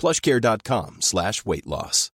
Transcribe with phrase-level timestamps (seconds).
[0.00, 2.10] plushcare.com slash weight loss.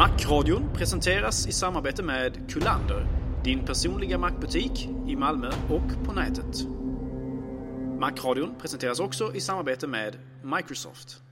[0.00, 3.06] Macradion presenteras i samarbete med Kullander,
[3.44, 6.66] din personliga Macbutik i Malmö och på nätet.
[8.00, 11.22] Macradion presenteras också i samarbete med Microsoft.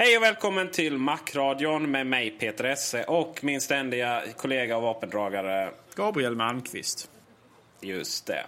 [0.00, 5.70] Hej och välkommen till Macradion med mig Peter Esse och min ständiga kollega och vapendragare.
[5.94, 7.10] Gabriel Malmqvist.
[7.80, 8.44] Just det.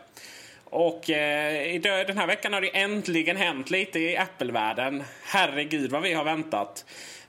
[0.65, 5.03] Och eh, den här veckan har det äntligen hänt lite i Apple-världen.
[5.23, 6.85] Herregud vad vi har väntat.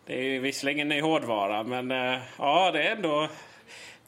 [0.06, 3.29] Det är visserligen ny hårdvara men eh, ja det är ändå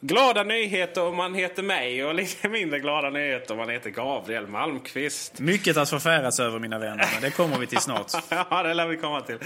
[0.00, 4.46] glada nyheter om man heter mig och lite mindre glada nyheter om man heter Gabriel
[4.46, 5.38] Malmqvist.
[5.38, 8.12] Mycket att förfäras över mina vänner, men det kommer vi till snart.
[8.50, 9.34] ja, det lär vi komma till.
[9.34, 9.40] Eh,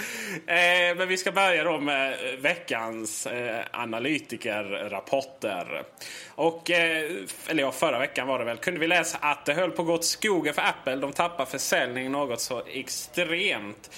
[0.97, 5.83] men vi ska börja då med veckans eh, analytikerrapporter.
[6.29, 7.11] Och, eh,
[7.47, 9.89] eller ja, förra veckan var det väl, kunde vi läsa att det höll på att
[9.89, 10.97] gå åt skogen för Apple.
[10.97, 13.91] De tappar försäljning något så extremt.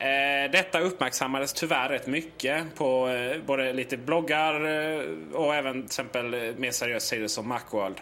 [0.00, 5.00] Eh, detta uppmärksammades tyvärr rätt mycket på eh, både lite bloggar eh,
[5.32, 8.00] och även till exempel eh, mer seriösa sidor som Macworld.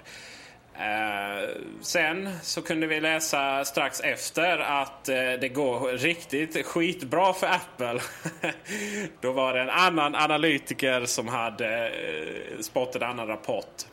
[0.75, 1.48] Eh,
[1.81, 8.00] sen så kunde vi läsa strax efter att eh, det går riktigt skitbra för Apple.
[9.20, 13.84] Då var det en annan analytiker som hade eh, spottat en annan rapport.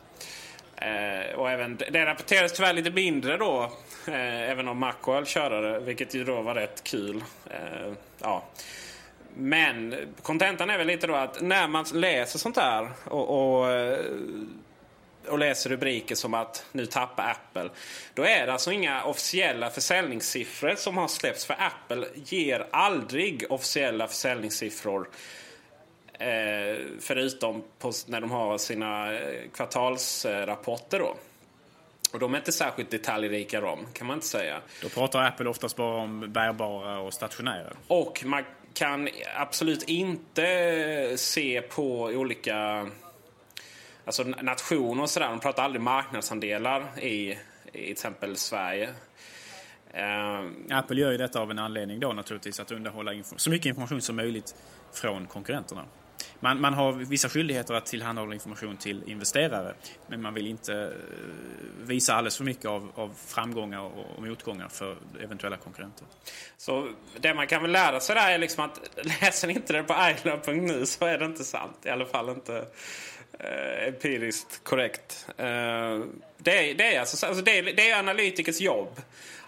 [0.76, 3.62] Eh, och även, det rapporterades tyvärr lite mindre då.
[4.06, 7.24] Eh, även om Macworld körde det, vilket ju då var rätt kul.
[7.50, 7.92] Eh,
[8.22, 8.42] ja.
[9.34, 13.98] Men kontentan är väl lite då att när man läser sånt här och, och, eh,
[15.28, 17.70] och läser rubriker som att nu tappar Apple.
[18.14, 21.46] Då är det alltså inga officiella försäljningssiffror som har släppts.
[21.46, 25.08] För Apple ger aldrig officiella försäljningssiffror.
[26.18, 31.16] Eh, förutom på, när de har sina eh, kvartalsrapporter då.
[32.12, 34.60] Och de är inte särskilt detaljrika de, kan man inte säga.
[34.82, 37.72] Då pratar Apple oftast bara om bärbara och stationära.
[37.86, 38.44] Och man
[38.74, 42.86] kan absolut inte se på olika
[44.04, 45.28] alltså nationer och sådär.
[45.28, 47.36] De pratar aldrig marknadsandelar i, i
[47.72, 48.88] till exempel Sverige.
[49.92, 54.00] Eh, Apple gör ju detta av en anledning då naturligtvis, att underhålla så mycket information
[54.00, 54.54] som möjligt
[54.92, 55.84] från konkurrenterna.
[56.40, 59.74] Man, man har vissa skyldigheter att tillhandahålla information till investerare,
[60.06, 60.88] men man vill inte eh,
[61.86, 66.06] visa alldeles för mycket av, av framgångar och, och motgångar för eventuella konkurrenter.
[66.56, 66.88] Så
[67.20, 68.80] det man kan väl lära sig där är liksom att
[69.20, 71.76] läser ni inte det på iLove.nu så är det inte sant.
[71.82, 72.66] I alla fall inte
[73.38, 75.26] eh, empiriskt korrekt.
[75.36, 75.46] Eh,
[76.38, 79.00] det, är, det, är alltså, alltså det, är, det är analytikers jobb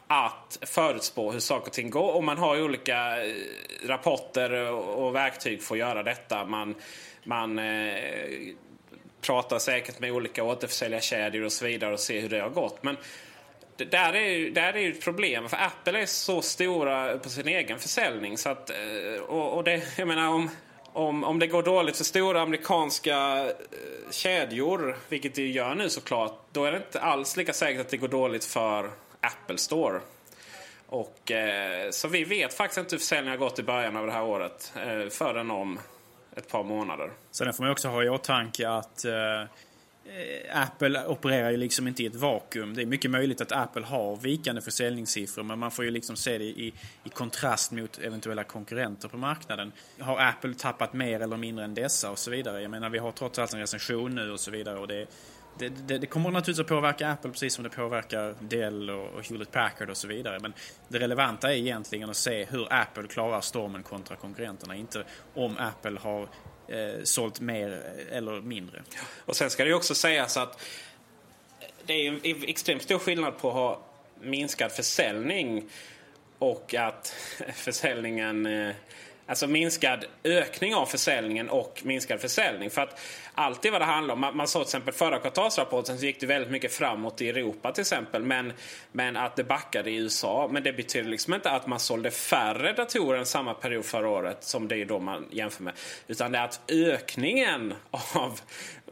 [0.08, 2.12] att förutspå hur saker och ting går.
[2.12, 3.34] Och man har ju olika eh,
[3.86, 6.44] rapporter och, verktyg för att göra detta.
[6.44, 6.74] Man,
[7.24, 7.94] man eh,
[9.20, 12.82] pratar säkert med olika återförsäljarkedjor och så vidare och ser hur det har gått.
[12.82, 12.96] Men
[13.76, 15.48] det där är ju, där är ju ett problem.
[15.48, 18.38] För Apple är så stora på sin egen försäljning.
[18.38, 20.50] Så att, eh, och, och det, jag menar om,
[20.92, 26.40] om, om det går dåligt för stora amerikanska eh, kedjor, vilket det gör nu såklart,
[26.52, 28.90] då är det inte alls lika säkert att det går dåligt för
[29.20, 30.00] Apple Store.
[30.86, 34.12] Och, eh, så vi vet faktiskt inte hur försäljningen har gått i början av det
[34.12, 34.72] här året.
[34.76, 35.78] Eh, förrän om
[36.36, 37.10] ett par månader.
[37.30, 39.42] Sen får man också ha i åtanke att eh,
[40.52, 42.74] Apple opererar ju liksom inte i ett vakuum.
[42.74, 46.38] Det är mycket möjligt att Apple har vikande försäljningssiffror men man får ju liksom se
[46.38, 46.72] det i,
[47.04, 49.72] i kontrast mot eventuella konkurrenter på marknaden.
[50.00, 52.62] Har Apple tappat mer eller mindre än dessa och så vidare?
[52.62, 55.06] Jag menar vi har trots allt en recension nu och så vidare och det,
[55.58, 59.28] det, det, det kommer naturligtvis att påverka Apple precis som det påverkar Dell och, och
[59.28, 60.38] Hewlett Packard och så vidare.
[60.40, 60.52] Men
[60.88, 64.76] det relevanta är egentligen att se hur Apple klarar stormen kontra konkurrenterna.
[64.76, 66.22] Inte om Apple har
[66.68, 68.82] eh, sålt mer eller mindre.
[69.24, 70.62] Och sen ska det ju också sägas att
[71.86, 73.80] det är en extremt stor skillnad på att ha
[74.20, 75.68] minskad försäljning
[76.38, 77.08] och att
[77.54, 78.74] försäljningen eh,
[79.28, 82.70] Alltså minskad ökning av försäljningen och minskad försäljning.
[82.70, 83.00] För att
[83.38, 86.26] alltid vad det handlar om, man, man såg till exempel förra kvartalsrapporten så gick det
[86.26, 88.22] väldigt mycket framåt i Europa till exempel.
[88.22, 88.52] Men,
[88.92, 90.48] men att det backade i USA.
[90.52, 94.44] Men det betyder liksom inte att man sålde färre datorer än samma period förra året
[94.44, 95.74] som det är då man jämför med.
[96.06, 98.40] Utan det är att ökningen av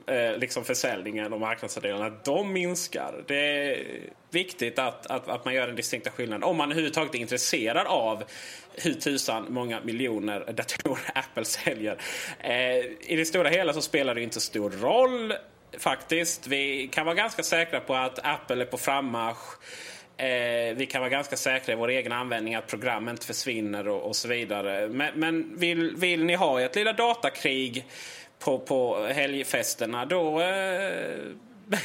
[0.06, 3.24] eh, liksom försäljningen och marknadsandelarna, de minskar.
[3.26, 3.86] Det är
[4.30, 6.42] viktigt att, att, att man gör den distinkta skillnaden.
[6.42, 8.24] Om man överhuvudtaget är intresserad av
[8.76, 11.98] hur tusan många miljoner datorer Apple säljer.
[12.40, 15.34] Eh, I det stora hela så spelar det inte stor roll
[15.78, 16.46] faktiskt.
[16.46, 19.58] Vi kan vara ganska säkra på att Apple är på frammarsch.
[20.16, 24.02] Eh, vi kan vara ganska säkra i vår egen användning att programmen inte försvinner och,
[24.02, 24.88] och så vidare.
[24.88, 27.84] Men, men vill, vill ni ha ert lilla datakrig
[28.38, 31.16] på, på helgfesterna då eh,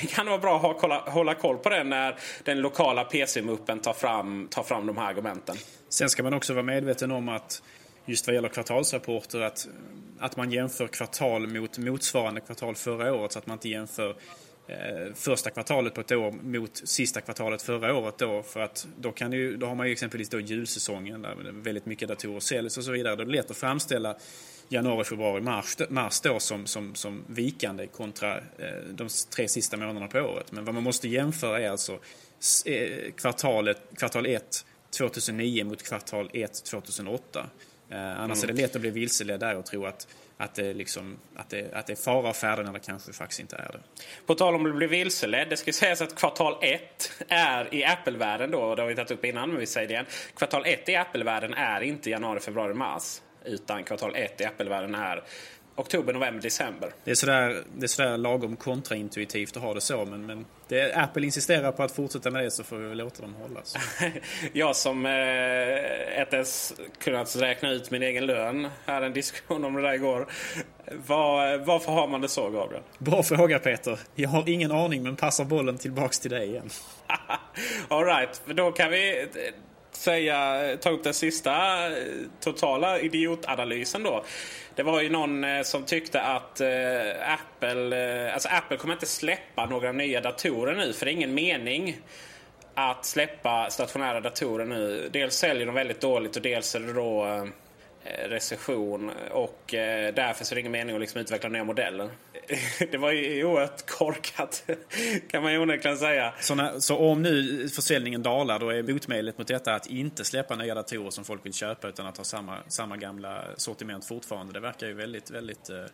[0.10, 3.94] kan det vara bra att hålla, hålla koll på det när den lokala PC-muppen tar
[3.94, 5.56] fram, tar fram de här argumenten.
[5.90, 7.62] Sen ska man också vara medveten om att
[8.06, 9.68] just vad gäller kvartalsrapporter att,
[10.20, 14.10] att man jämför kvartal mot motsvarande kvartal förra året så att man inte jämför
[14.68, 19.12] eh, första kvartalet på ett år mot sista kvartalet förra året då för att då,
[19.12, 22.84] kan ju, då har man ju exempelvis då julsäsongen där väldigt mycket datorer säljs och
[22.84, 23.16] så vidare.
[23.16, 24.16] Då är det lätt att framställa
[24.72, 28.44] januari, februari, mars, mars då som, som, som vikande kontra eh,
[28.92, 30.52] de tre sista månaderna på året.
[30.52, 32.00] Men vad man måste jämföra är alltså
[32.66, 34.66] eh, kvartalet, kvartal 1
[34.98, 37.50] 2009 mot kvartal 1 2008.
[37.90, 38.50] Eh, annars mm.
[38.50, 40.08] är det lätt att bli vilseledd där och tro att
[40.42, 43.40] att det, liksom, att, det, att det är fara och färde när det kanske faktiskt
[43.40, 43.80] inte är det.
[44.26, 45.50] På tal om att bli vilseledd.
[45.50, 49.26] Det ska sägas att kvartal 1 är i Apple-världen då, det har vi tagit upp
[49.26, 50.06] innan men vi säger det igen.
[50.36, 53.22] Kvartal 1 i Apple-världen är inte januari, februari, mars.
[53.46, 55.24] Utan kvartal 1 i Apple-världen är
[55.76, 56.94] oktober, november, december.
[57.04, 60.06] Det är sådär, det är sådär lagom kontraintuitivt att ha det så.
[60.06, 63.22] Men, men det, Apple insisterar på att fortsätta med det så får vi väl låta
[63.22, 63.76] dem hållas.
[64.54, 68.68] jag som eh, inte ens kunnat räkna ut min egen lön.
[68.86, 70.28] Hade en diskussion om det där igår.
[71.08, 72.84] Var, varför har man det så Gabriel?
[72.98, 74.00] Bra fråga Peter.
[74.16, 76.70] Jag har ingen aning men passar bollen tillbaks till dig igen.
[77.88, 79.28] Alright, då kan vi
[79.96, 81.94] säga, ta upp den sista eh,
[82.40, 84.24] totala idiotanalysen då.
[84.76, 89.66] Det var ju någon eh, som tyckte att eh, Apple, alltså Apple kommer inte släppa
[89.66, 91.98] några nya datorer nu för det är ingen mening
[92.76, 95.10] att släppa stationära datorer nu.
[95.12, 97.48] Dels säljer de väldigt dåligt och dels är det då
[98.26, 99.64] recession och
[100.14, 102.10] därför så är det ingen mening att liksom utveckla nya modeller.
[102.92, 104.64] det var ju oerhört korkat
[105.28, 106.34] kan man ju onekligen säga.
[106.40, 110.56] Så, när, så om nu försäljningen dalar då är motmedlet mot detta att inte släppa
[110.56, 114.54] nya datorer som folk vill köpa utan att ha samma, samma gamla sortiment fortfarande.
[114.54, 115.86] Det verkar ju väldigt, väldigt eh,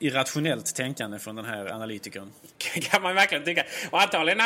[0.00, 2.32] irrationellt tänkande från den här analytikern.
[2.90, 3.64] kan man verkligen tycka.
[3.90, 4.40] Och antagligen,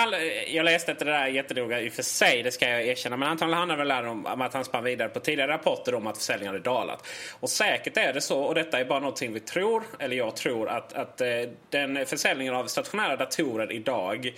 [0.48, 3.16] jag läste inte det där jättenoga i och för sig, det ska jag erkänna.
[3.16, 6.18] Men antagligen handlar det väl om att han spann vidare på tidigare rapporter om att
[6.18, 7.06] försäljningen hade dalat.
[7.40, 10.68] Och säkert är det så, och detta är bara någonting vi tror, eller jag tror,
[10.68, 11.28] att, att eh,
[11.70, 14.32] den försäljningen av stationära datorer idag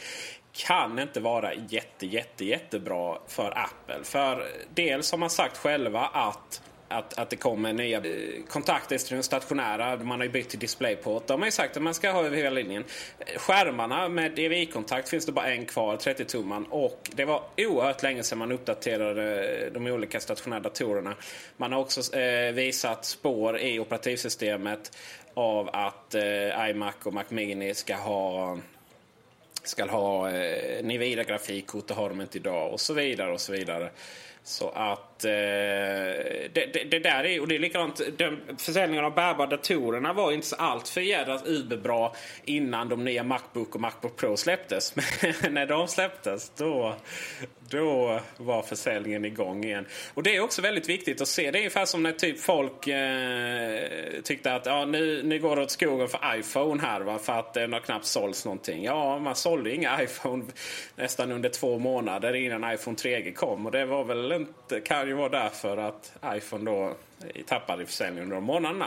[0.53, 4.05] kan inte vara jätte, jätte, jättebra för Apple.
[4.05, 9.15] För dels har man sagt själva att att, att det kommer nya eh, kontakter till
[9.15, 9.97] den stationära.
[9.97, 11.27] Man har ju bytt till DisplayPort.
[11.27, 12.85] De har ju sagt att man ska ha över hela linjen.
[13.19, 16.67] Eh, skärmarna med DVI-kontakt finns det bara en kvar, 30-tumman.
[16.71, 21.15] Och det var oerhört länge sedan man uppdaterade eh, de olika stationära datorerna.
[21.57, 24.97] Man har också eh, visat spår i operativsystemet
[25.35, 28.59] av att eh, iMac och Mac Mini ska ha
[29.63, 33.53] ska ha eh, Nivida grafikkort, det har de inte idag och så vidare och så
[33.53, 33.91] vidare.
[34.51, 39.15] Så att eh, det, det, det, där är, och det är likadant, den, försäljningen av
[39.15, 41.43] bärbara datorerna var inte så allt för jädras
[41.83, 42.15] bra
[42.45, 44.95] innan de nya Macbook och Macbook Pro släpptes.
[45.43, 46.95] Men när de släpptes då,
[47.71, 49.87] då var försäljningen igång igen.
[50.15, 51.51] Och det är också väldigt viktigt att se.
[51.51, 55.63] Det är ungefär som när typ folk eh, tyckte att ja, nu, nu går det
[55.63, 58.85] åt skogen för iPhone här va, för att det har knappt sålts någonting.
[58.85, 60.45] Ja, man sålde inga iPhone
[60.97, 63.67] nästan under två månader innan iPhone 3G kom.
[63.67, 66.95] Och det var väl inte, kan ju vara därför att iPhone då
[67.47, 68.87] tappade i försäljning under de månaderna.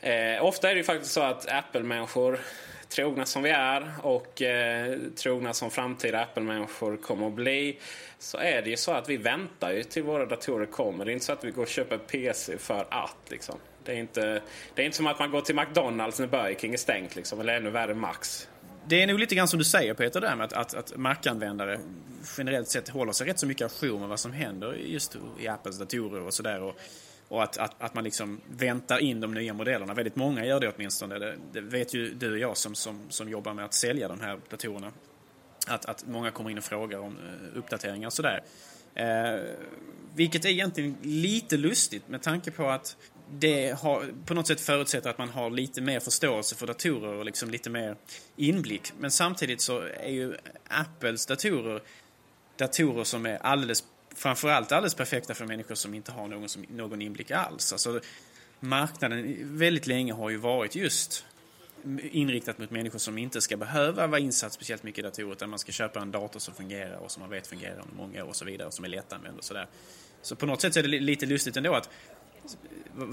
[0.00, 2.40] Eh, ofta är det ju faktiskt så att Apple-människor,
[2.88, 7.78] trogna som vi är och eh, trogna som framtida Apple-människor kommer att bli,
[8.18, 11.04] så är det ju så att vi väntar ju till våra datorer kommer.
[11.04, 13.16] Det är inte så att vi går och köper PC för att.
[13.28, 13.58] Liksom.
[13.84, 14.42] Det, är inte,
[14.74, 17.40] det är inte som att man går till McDonalds när Burger King är stängt, liksom,
[17.40, 18.48] eller ännu värre Max.
[18.90, 21.80] Det är nog lite grann som du säger Peter, där med att, att, att Mac-användare
[22.38, 25.78] generellt sett håller sig rätt så mycket ajour med vad som händer just i Apples
[25.78, 26.60] datorer och sådär.
[26.62, 26.80] Och,
[27.28, 29.94] och att, att, att man liksom väntar in de nya modellerna.
[29.94, 31.18] Väldigt många gör det åtminstone.
[31.18, 34.20] Det, det vet ju du och jag som, som, som jobbar med att sälja de
[34.20, 34.92] här datorerna.
[35.66, 38.42] Att, att många kommer in och frågar om eh, uppdateringar och sådär.
[38.94, 39.40] Eh,
[40.14, 42.96] vilket är egentligen lite lustigt med tanke på att
[43.38, 47.24] det har, på något sätt förutsätter att man har lite mer förståelse för datorer och
[47.24, 47.96] liksom lite mer
[48.36, 48.92] inblick.
[48.98, 50.34] Men samtidigt så är ju
[50.68, 51.82] Apples datorer
[52.60, 53.84] datorer som är alldeles,
[54.14, 57.72] framförallt alldeles perfekta för människor som inte har någon, som, någon inblick alls.
[57.72, 58.00] Alltså,
[58.60, 61.24] marknaden väldigt länge har ju varit just
[62.12, 65.58] inriktat mot människor som inte ska behöva vara insatt speciellt mycket i datorer utan man
[65.58, 68.36] ska köpa en dator som fungerar och som man vet fungerar under många år och
[68.36, 69.66] så vidare och som är lättanvänd och sådär.
[70.22, 71.90] Så på något sätt så är det lite lustigt ändå att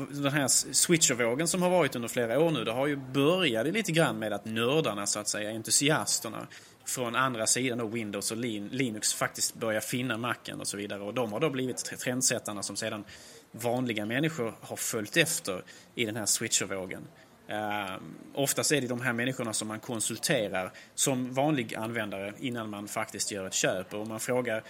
[0.09, 3.91] den här switchervågen som har varit under flera år nu, det har ju börjat lite
[3.91, 6.47] grann med att nördarna, så att säga, entusiasterna
[6.85, 11.01] från andra sidan då Windows och Linux faktiskt börjar finna macken och så vidare.
[11.01, 13.03] Och de har då blivit trendsättarna som sedan
[13.51, 15.61] vanliga människor har följt efter
[15.95, 17.07] i den här switchervågen.
[17.49, 17.97] Uh,
[18.33, 23.31] oftast är det de här människorna som man konsulterar som vanlig användare innan man faktiskt
[23.31, 23.93] gör ett köp.
[23.93, 24.63] Och om man frågar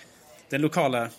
[0.49, 1.09] den lokala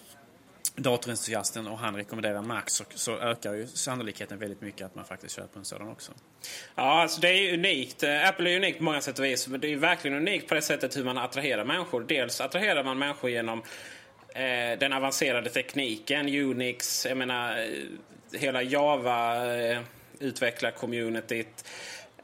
[0.79, 5.37] datorentusiasten och han rekommenderar Mac så, så, ökar ju sannolikheten väldigt mycket att man faktiskt
[5.37, 6.13] köper en sådan också.
[6.75, 8.03] Ja, alltså det är unikt.
[8.03, 9.49] Eh, Apple är unikt på många sätt och vis.
[9.49, 12.05] Men det är verkligen unikt på det sättet hur man attraherar människor.
[12.09, 13.63] Dels attraherar man människor genom
[14.35, 19.81] eh, den avancerade tekniken, Unix, jag menar eh, hela Java eh,
[20.19, 21.65] utvecklar-communityt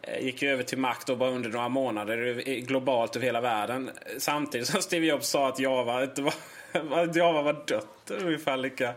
[0.03, 3.91] eh, gick ju över till Mac då bara under några månader globalt över hela världen.
[4.19, 6.35] Samtidigt som Steve Jobs sa att Java inte var
[7.15, 8.89] Java var dött ungefär lika.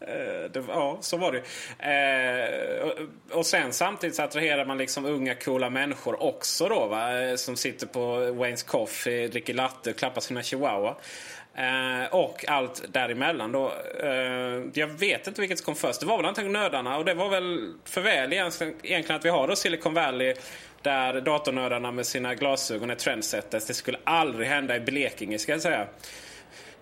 [0.00, 1.42] Eh, det, ja, så var det
[1.78, 7.20] eh, och, och sen samtidigt så attraherar man liksom unga coola människor också då va?
[7.20, 10.96] Eh, som sitter på Waynes Coffee, dricker latte och klappar sina chihuahua.
[11.54, 13.72] Eh, och allt däremellan då.
[14.02, 16.00] Eh, jag vet inte vilket som kom först.
[16.00, 19.48] Det var väl antagligen nördarna och det var väl för väl egentligen att vi har
[19.48, 20.34] då Silicon Valley
[20.82, 23.66] där datornördarna med sina glasögon är trendsetters.
[23.66, 25.86] Det skulle aldrig hända i Blekinge ska jag säga.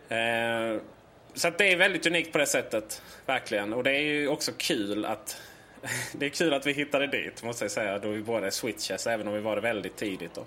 [0.08, 0.80] Eh,
[1.34, 3.02] så det är väldigt unikt på det sättet.
[3.26, 3.72] Verkligen.
[3.72, 5.36] Och det är ju också kul att
[6.12, 7.98] det är kul att vi hittade dit måste jag säga.
[7.98, 10.34] Då vi båda är switches, även om vi var det väldigt tidigt.
[10.34, 10.46] Då.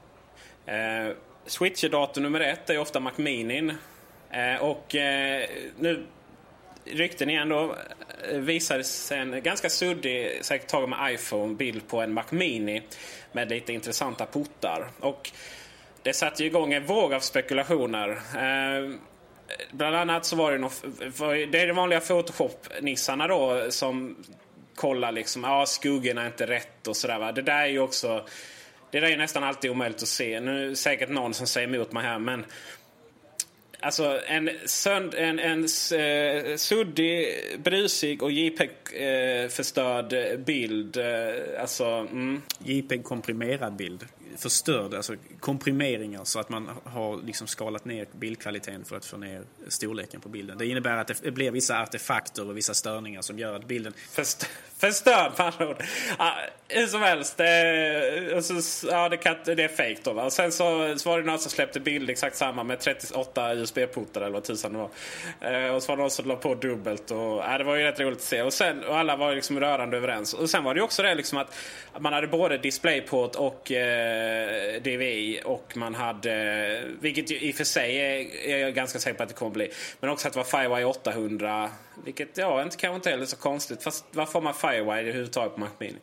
[0.72, 1.14] Eh,
[1.46, 3.74] Switcher-dator nummer ett är ofta Mac Mini.
[4.32, 5.50] Eh, och eh,
[5.80, 6.06] nu
[6.86, 7.76] rykten igen då
[8.32, 12.82] eh, visades en ganska suddig, säkert tagen med iPhone, bild på en Mac Mini
[13.32, 14.88] med lite intressanta portar.
[15.00, 15.32] Och
[16.04, 18.10] det satte igång en våg av spekulationer.
[18.10, 18.96] Eh,
[19.72, 20.72] bland annat så var det nog,
[21.52, 24.16] det är de vanliga Photoshop-nissarna då som
[24.76, 28.26] kollar liksom, ja skuggorna är inte rätt och sådär Det där är ju också,
[28.92, 30.40] det där är nästan alltid omöjligt att se.
[30.40, 32.46] Nu är det säkert någon som säger emot mig här men
[33.84, 37.28] Alltså en, sönd, en, en eh, suddig,
[37.64, 40.98] brusig och JPEG-förstörd eh, bild.
[40.98, 42.42] Eh, alltså, mm.
[42.64, 44.06] JPEG-komprimerad bild
[44.38, 49.44] förstörd, alltså komprimeringar så att man har liksom skalat ner bildkvaliteten för att få ner
[49.68, 50.58] storleken på bilden.
[50.58, 53.94] Det innebär att det blir vissa artefakter och vissa störningar som gör att bilden...
[54.82, 55.84] Förstörd med andra ord.
[56.20, 56.34] Ja,
[56.68, 60.14] hur som helst, eh, det, ja, det, kan, det är fejk då.
[60.14, 60.24] Va?
[60.24, 64.22] Och sen så, så var det någon som släppte bild exakt samma med 38 USB-portar
[64.22, 64.90] eller vad tusan det var.
[65.52, 67.12] Eh, och så var det någon som la på dubbelt.
[67.12, 68.42] Och, ja, det var ju rätt roligt att se.
[68.42, 70.34] Och, sen, och alla var liksom rörande överens.
[70.34, 71.54] Och sen var det också det liksom att
[72.00, 77.98] man hade både DisplayPort och eh, DVI och man hade, vilket i och för sig
[77.98, 80.44] är, är jag ganska säker på att det kommer bli, men också att det var
[80.44, 81.70] Firewire 800,
[82.06, 83.84] vilket ja, inte, kanske inte heller så konstigt.
[83.84, 86.00] Fast varför har man Firewire överhuvudtaget på Mac Mini?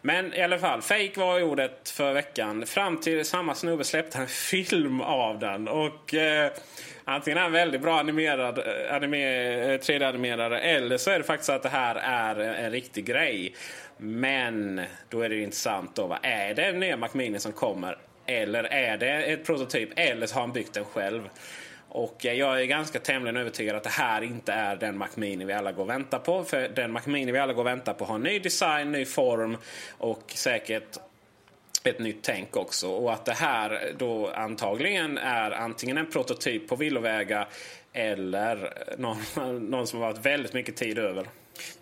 [0.00, 2.66] Men i alla fall, fake var ordet för veckan.
[2.66, 5.68] Fram till samma snubbe släppte en film av den.
[5.68, 6.52] Och eh,
[7.04, 9.18] Antingen är han väldigt bra animerad, eh, anime,
[9.74, 13.54] eh, 3D-animerare eller så är det faktiskt att det här är en riktig grej.
[13.96, 16.06] Men då är det intressant då.
[16.06, 16.18] Va?
[16.22, 17.98] är det en nya Mac Mini som kommer?
[18.26, 19.88] Eller är det ett prototyp?
[19.96, 21.28] Eller så har han byggt den själv?
[21.94, 25.44] Och eh, jag är ganska tämligen övertygad att det här inte är den Mac Mini
[25.44, 26.44] vi alla går och väntar på.
[26.44, 29.56] För den Mac Mini vi alla går och väntar på har ny design, ny form
[29.98, 30.98] och säkert
[31.84, 32.88] ett nytt tänk också.
[32.88, 37.48] Och att det här då antagligen är antingen en prototyp på villovägar
[37.92, 39.18] eller någon,
[39.70, 41.26] någon som har varit väldigt mycket tid över.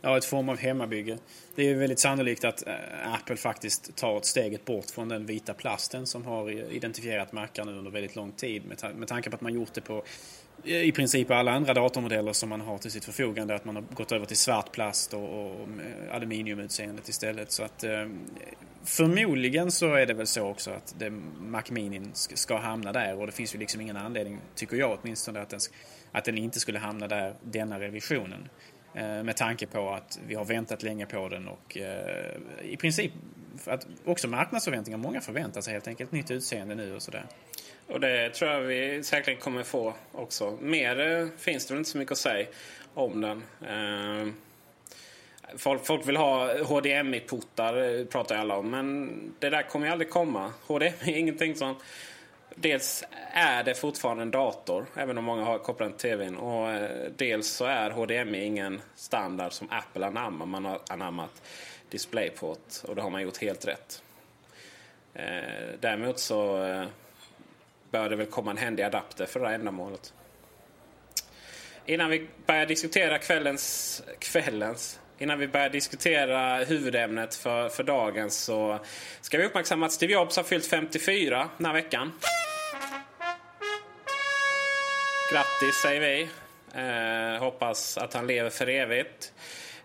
[0.00, 1.18] Ja, ett form av hemmabygge.
[1.60, 5.54] Det är väldigt sannolikt att eh, Apple faktiskt tar ett steget bort från den vita
[5.54, 9.36] plasten som har identifierat Macar nu under väldigt lång tid med, ta med tanke på
[9.36, 10.02] att man gjort det på
[10.64, 13.54] eh, i princip alla andra datormodeller som man har till sitt förfogande.
[13.54, 15.68] Att man har gått över till svart plast och, och
[16.12, 17.52] aluminiumutseendet istället.
[17.52, 18.06] Så att eh,
[18.84, 23.26] förmodligen så är det väl så också att det, Mac Mini ska hamna där och
[23.26, 25.60] det finns ju liksom ingen anledning, tycker jag åtminstone, att den,
[26.12, 28.48] att den inte skulle hamna där denna revisionen.
[28.94, 33.12] Eh, med tanke på att vi har väntat länge på den och eh, i princip
[33.66, 34.98] att också marknadsförväntningar.
[34.98, 37.24] Många förväntar sig helt enkelt nytt utseende nu och sådär.
[37.86, 40.58] Och det tror jag vi säkert kommer få också.
[40.60, 42.46] Mer eh, finns det väl inte så mycket att säga
[42.94, 43.42] om den.
[43.68, 44.32] Eh,
[45.56, 48.70] folk, folk vill ha HDMI-portar, eh, pratar alla om.
[48.70, 50.52] Men det där kommer ju aldrig komma.
[50.66, 51.76] HDMI är ingenting som...
[52.54, 56.36] Dels är det fortfarande en dator, även om många har kopplat den till tvn.
[56.36, 60.46] Och eh, dels så är HDMI ingen standard som Apple anammar.
[60.46, 61.42] Man har anammat
[61.90, 64.02] DisplayPort och det har man gjort helt rätt.
[65.14, 65.24] Eh,
[65.80, 66.84] däremot så eh,
[67.90, 70.14] bör det väl komma en händig adapter för det här ändamålet.
[71.86, 78.78] Innan vi börjar diskutera kvällens, kvällens Innan vi börjar diskutera huvudämnet för, för dagen så
[79.20, 82.12] ska vi uppmärksamma att Steve Jobs har fyllt 54 den här veckan.
[85.32, 86.28] Grattis säger vi.
[86.74, 89.32] Eh, hoppas att han lever för evigt.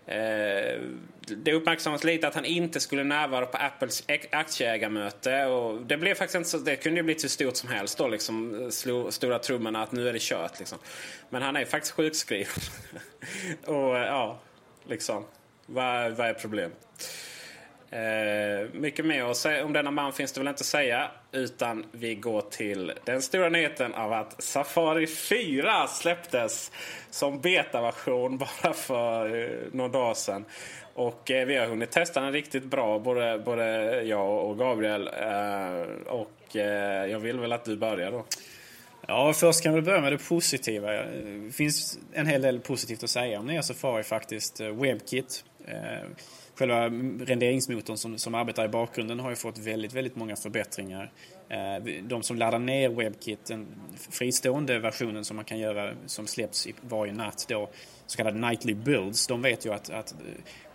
[0.06, 0.80] Eh,
[1.20, 5.44] det uppmärksammades lite att han inte skulle närvara på Apples aktieägarmöte.
[5.44, 8.08] Och det, blev faktiskt inte så, det kunde ju blivit hur stort som helst då.
[8.08, 10.58] Liksom, slå stora trummorna att nu är det kört.
[10.58, 10.78] Liksom.
[11.30, 12.52] Men han är faktiskt sjukskriven.
[13.64, 14.38] och ja,
[14.86, 15.24] liksom.
[15.66, 16.78] Vad, vad är problemet?
[17.90, 21.10] Eh, mycket mer att säga om denna man finns det väl inte att säga.
[21.32, 26.72] Utan vi går till den stora nyheten av att Safari 4 släpptes
[27.10, 30.44] som betaversion bara för eh, några dagar sedan.
[30.94, 33.64] Och eh, vi har hunnit testa den riktigt bra, både, både
[34.02, 35.08] jag och Gabriel.
[35.08, 38.24] Eh, och eh, jag vill väl att du börjar då.
[39.08, 40.92] Ja, först kan vi börja med det positiva.
[40.92, 44.60] Det finns en hel del positivt att säga om nya Safari faktiskt.
[44.60, 45.44] Eh, WebKit.
[45.66, 46.08] Eh,
[46.54, 46.84] själva
[47.24, 51.12] renderingsmotorn som, som arbetar i bakgrunden har ju fått väldigt, väldigt många förbättringar.
[51.48, 53.66] Eh, de som laddar ner WebKit, den
[54.10, 57.70] fristående versionen som man kan göra som släpps varje natt då,
[58.06, 60.18] så kallade nightly builds, de vet ju att, att eh,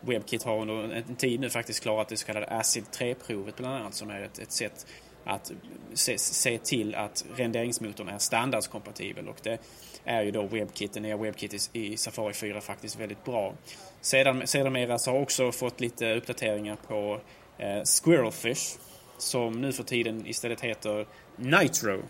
[0.01, 3.93] WebKit har under en tid nu faktiskt klarat det så kallade ACID 3-provet bland annat
[3.93, 4.85] som är ett, ett sätt
[5.25, 5.51] att
[5.93, 9.57] se, se, till att renderingsmotorn är standardskompatibel och det
[10.03, 13.53] är ju då WebKit, den nya WebKit i Safari 4 faktiskt väldigt bra.
[14.01, 17.19] Sedan, sedermera så har också fått lite uppdateringar på
[17.57, 18.77] eh, Squirrelfish
[19.17, 21.05] som nu för tiden istället heter
[21.35, 22.03] Nitro.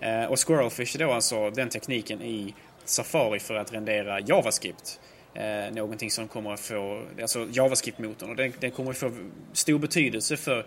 [0.00, 5.00] Eh, och Squirrelfish är då alltså den tekniken i Safari för att rendera JavaScript.
[5.34, 9.12] Eh, någonting som kommer att få, alltså JavaScript-motorn, och den, den kommer att få
[9.52, 10.66] stor betydelse för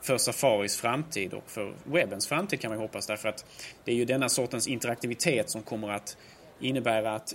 [0.00, 3.44] för Safaris framtid och för webbens framtid kan man hoppas därför att
[3.84, 6.16] det är ju denna sortens interaktivitet som kommer att
[6.60, 7.34] innebära att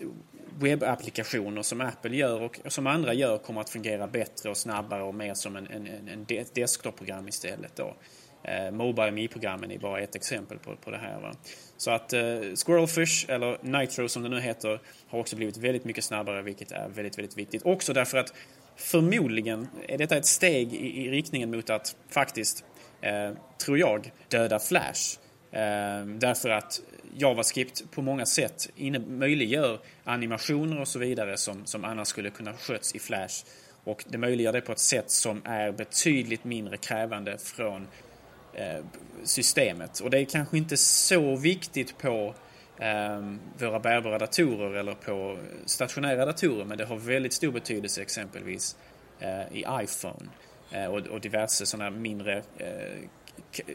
[0.59, 5.15] webbapplikationer som Apple gör och som andra gör kommer att fungera bättre och snabbare och
[5.15, 7.75] mer som en, en, en desktop-program istället.
[7.75, 7.95] Då.
[8.43, 11.21] Eh, Mobile Me-programmen är bara ett exempel på, på det här.
[11.21, 11.31] Va?
[11.77, 12.21] Så att eh,
[12.65, 16.89] Squirrelfish, eller Nitro som det nu heter, har också blivit väldigt mycket snabbare vilket är
[16.89, 17.65] väldigt, väldigt viktigt.
[17.65, 18.33] Också därför att
[18.75, 22.63] förmodligen är detta ett steg i, i riktningen mot att faktiskt,
[23.01, 23.31] eh,
[23.65, 25.17] tror jag, döda Flash.
[25.51, 26.81] Eh, därför att
[27.15, 28.69] JavaScript på många sätt
[29.07, 33.45] möjliggör animationer och så vidare som, som annars skulle kunna sköts i Flash.
[33.83, 37.87] Och det möjliggör det på ett sätt som är betydligt mindre krävande från
[38.53, 38.85] eh,
[39.23, 39.99] systemet.
[39.99, 42.35] Och det är kanske inte så viktigt på
[42.79, 48.75] Ehm, våra bärbara datorer eller på stationära datorer men det har väldigt stor betydelse exempelvis
[49.19, 50.29] eh, i iPhone
[50.71, 53.65] eh, och, diverse sådana mindre eh,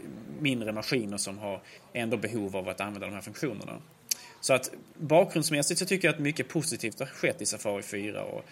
[0.41, 1.61] mindre maskiner som har
[1.93, 3.83] ändå behov av att använda de här funktionerna.
[4.41, 8.45] Så att bakgrundsmässigt så tycker jag att mycket positivt har skett i Safari 4 och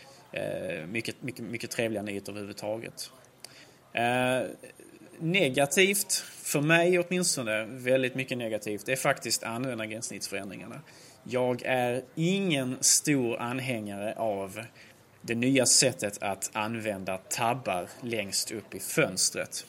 [0.89, 3.11] mycket, mycket, mycket trevliga nyheter överhuvudtaget.
[5.19, 10.81] Negativt, för mig åtminstone, väldigt mycket negativt, är faktiskt användargränssnittsförändringarna.
[11.25, 14.61] Jag är ingen stor anhängare av
[15.23, 19.67] det nya sättet att använda tabbar längst upp i fönstret.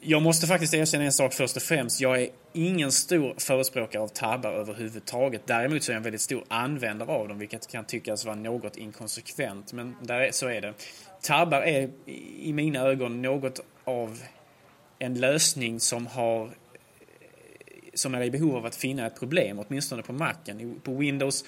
[0.00, 2.00] Jag måste faktiskt erkänna en sak först och främst.
[2.00, 5.42] Jag är ingen stor förespråkare av tabbar överhuvudtaget.
[5.46, 8.76] Däremot så är jag en väldigt stor användare av dem, vilket kan tyckas vara något
[8.76, 9.72] inkonsekvent.
[9.72, 10.74] Men där är, så är det.
[11.22, 11.90] Tabbar är
[12.40, 14.20] i mina ögon något av
[14.98, 16.50] en lösning som har
[17.94, 20.80] som är i behov av att finna ett problem, åtminstone på Macen.
[20.84, 21.44] På Windows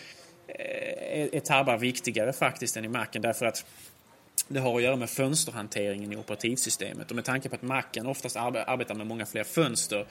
[0.46, 3.64] eh, är, tabbar viktigare faktiskt än i Macen därför att
[4.48, 8.36] det har att göra med fönsterhanteringen i operativsystemet och med tanke på att Macen oftast
[8.36, 10.06] arbetar med många fler fönster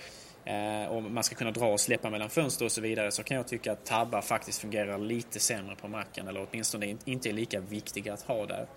[0.45, 3.37] eh, och man ska kunna dra och släppa mellan fönster och så vidare så kan
[3.37, 7.59] jag tycka att tabbar faktiskt fungerar lite sämre på Macen eller åtminstone inte är lika
[7.59, 8.67] viktiga att ha där.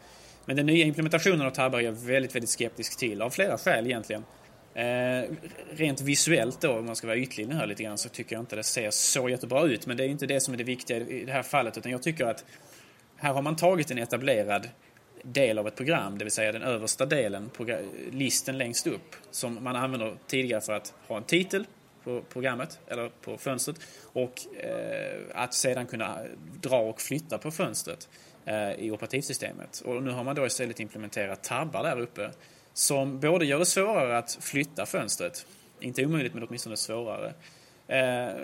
[0.44, 3.86] Men den nya implementationen av tabbar är jag väldigt, väldigt skeptisk till av flera skäl
[3.86, 4.22] egentligen.
[4.22, 4.41] Eh,
[4.74, 5.24] Eh,
[5.70, 8.56] rent visuellt då, om man ska vara ytlig här lite grann, så tycker jag inte
[8.56, 9.86] det ser så jättebra ut.
[9.86, 12.02] Men det är inte det som är det viktiga i det här fallet, utan jag
[12.02, 12.44] tycker att
[13.16, 14.68] här har man tagit en etablerad
[15.22, 17.50] del av ett program, det vill säga den översta delen,
[18.10, 21.66] listen längst upp, som man använder tidigare för att ha en titel
[22.04, 23.76] på programmet, eller på fönstret,
[24.12, 26.18] och eh, att sedan kunna
[26.60, 28.08] dra och flytta på fönstret
[28.44, 29.82] eh, i operativsystemet.
[29.84, 32.30] Och nu har man då istället implementerat tabbar där uppe
[32.74, 35.46] som både gör det svårare att flytta fönstret,
[35.80, 37.34] inte omöjligt men åtminstone svårare.
[37.86, 38.34] Eh,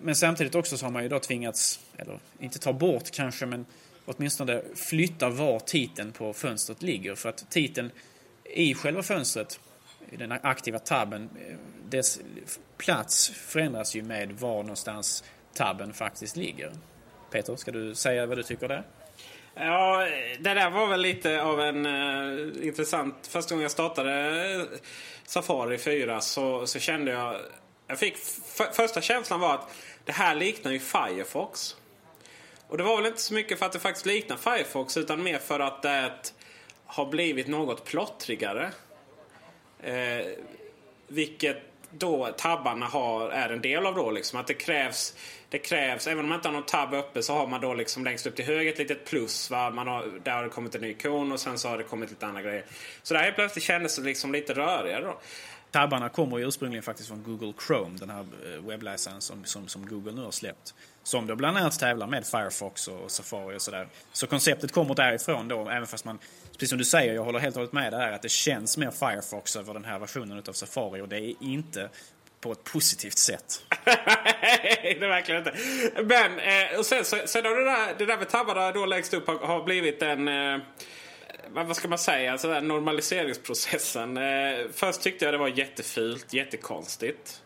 [0.00, 3.66] men samtidigt också så har man ju då tvingats, eller inte ta bort kanske, men
[4.04, 7.14] åtminstone flytta var titeln på fönstret ligger.
[7.14, 7.90] För att titeln
[8.44, 9.60] i själva fönstret,
[10.10, 11.56] i den aktiva tabben, eh,
[11.88, 12.20] dess
[12.76, 16.72] plats förändras ju med var någonstans tabben faktiskt ligger.
[17.30, 18.82] Peter, ska du säga vad du tycker där?
[19.54, 23.26] Ja, det där var väl lite av en uh, intressant...
[23.26, 24.78] Första gången jag startade eh,
[25.24, 27.36] Safari 4 så, så kände jag...
[27.86, 28.16] jag fick,
[28.72, 31.76] första känslan var att det här liknar ju Firefox.
[32.68, 35.38] Och det var väl inte så mycket för att det faktiskt liknar Firefox utan mer
[35.38, 36.32] för att det
[36.86, 38.70] har blivit något plottrigare.
[39.82, 40.26] Eh,
[41.08, 44.10] vilket då tabbarna har, är en del av då.
[44.10, 44.40] Liksom.
[44.40, 45.16] Att det krävs,
[45.52, 48.04] det krävs, även om man inte har någon tab uppe så har man då liksom
[48.04, 49.50] längst upp till höger ett litet plus.
[49.50, 49.70] Va?
[49.70, 52.10] Man har, där har det kommit en ny ikon och sen så har det kommit
[52.10, 52.64] lite andra grejer.
[53.02, 55.20] Så det här plötsligt kändes det liksom lite rörigare då.
[55.70, 59.86] Tabbarna kommer ju ursprungligen faktiskt från Google Chrome, den här eh, webbläsaren som, som, som
[59.86, 60.74] Google nu har släppt.
[61.02, 63.88] Som då bland annat tävlar med Firefox och Safari och sådär.
[64.12, 66.18] Så konceptet kommer därifrån då, även fast man,
[66.52, 68.90] precis som du säger, jag håller helt och hållet med där, att det känns mer
[68.90, 71.88] Firefox över den här versionen av Safari och det är inte
[72.42, 73.64] på ett positivt sätt.
[73.86, 75.54] Nej, det är verkligen inte.
[76.02, 79.14] Men, eh, och sen, så, sen har det där, det där med tabbarna då längst
[79.14, 80.28] upp har, har blivit en...
[80.28, 80.58] Eh,
[81.48, 82.32] vad ska man säga?
[82.32, 84.16] Alltså den normaliseringsprocessen.
[84.16, 87.42] Eh, först tyckte jag det var jättefult, jättekonstigt.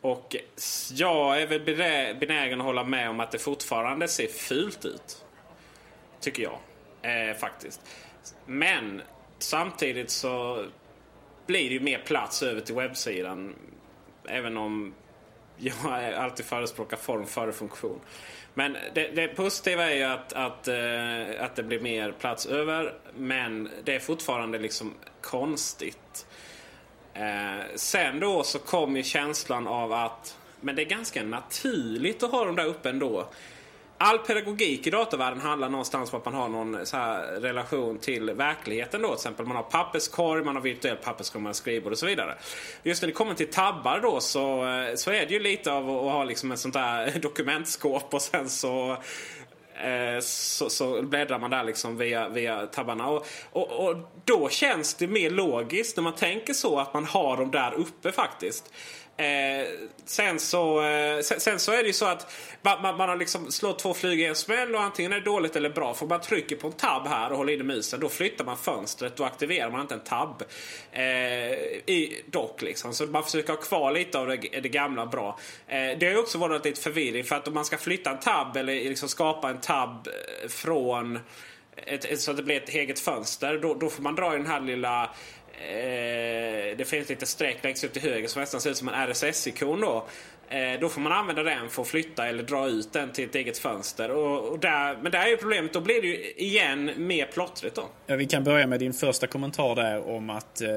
[0.00, 0.36] Och
[0.92, 1.64] jag är väl
[2.20, 5.24] benägen att hålla med om att det fortfarande ser fult ut.
[6.20, 6.58] Tycker jag.
[7.02, 7.80] Eh, faktiskt.
[8.46, 9.02] Men
[9.38, 10.64] samtidigt så
[11.46, 13.54] blir det ju mer plats över till webbsidan.
[14.30, 14.94] Även om
[15.56, 18.00] jag alltid förespråkar form före funktion.
[18.54, 22.94] Men det, det positiva är ju att, att, eh, att det blir mer plats över.
[23.16, 26.26] Men det är fortfarande liksom konstigt.
[27.14, 32.30] Eh, sen då så kom ju känslan av att men det är ganska naturligt att
[32.30, 33.28] ha dem där uppe ändå
[34.02, 36.96] all pedagogik i datavärlden handlar någonstans om att man har någon så
[37.40, 39.02] relation till verkligheten.
[39.02, 39.08] Då.
[39.08, 42.34] Till exempel man har papperskorg, man har virtuell papperskorg, man har skrivbord och så vidare.
[42.82, 45.90] Just när det kommer till tabbar då så, eh, så är det ju lite av
[45.90, 48.90] att ha liksom ett sånt där dokumentskåp och sen så
[49.84, 53.08] eh, så, så bläddrar man där liksom via, via tabbarna.
[53.08, 57.36] Och, och, och, då känns det mer logiskt när man tänker så att man har
[57.36, 58.72] dem där uppe faktiskt.
[59.20, 59.66] Eh,
[60.04, 63.16] sen, så, eh, sen, sen, så är det ju så att man, man, man har
[63.16, 65.94] liksom slått två flugor i en smäll och antingen är det dåligt eller bra.
[65.94, 68.56] För om man trycker på en tab här och håller inne musen då flyttar man
[68.56, 69.16] fönstret.
[69.16, 70.42] Då aktiverar man inte en tab
[70.92, 72.62] eh, i dock.
[72.62, 72.94] Liksom.
[72.94, 75.38] Så man försöker ha kvar lite av det, det gamla bra.
[75.66, 78.20] Eh, det har ju också varit lite förvirring för att om man ska flytta en
[78.20, 81.18] tab eller liksom skapa en tab eh, från
[81.76, 83.58] ett, ett, så att det blir ett eget fönster.
[83.58, 85.10] Då, då får man dra i den här lilla
[85.60, 88.94] Eh, det finns lite streck längst upp till höger som nästan ser ut som en
[88.94, 90.06] RSS-ikon då.
[90.48, 93.34] Eh, då får man använda den för att flytta eller dra ut den till ett
[93.34, 94.10] eget fönster.
[94.10, 97.76] Och, och där, men där är ju problemet, då blir det ju igen mer plottrigt
[97.76, 97.88] då.
[98.06, 100.68] Ja, vi kan börja med din första kommentar där om att eh,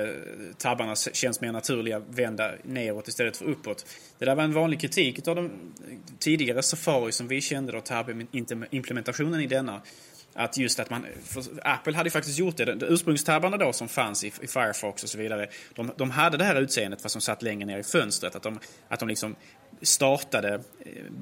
[0.58, 3.86] tabbarna känns mer naturliga vända neråt istället för uppåt.
[4.20, 5.52] Det där var en vanlig kritik av de
[6.20, 9.82] tidigare Safari som vi kände då, tab-implementationen i denna
[10.34, 11.06] att just att man,
[11.64, 12.66] Apple hade ju faktiskt gjort det.
[12.66, 15.48] De ursprungstabbarna då som fanns i, i, Firefox och så vidare.
[15.74, 18.36] De, de hade det här utseendet fast som satt längre ner i fönstret.
[18.36, 19.36] Att de, att de liksom
[19.82, 20.54] startade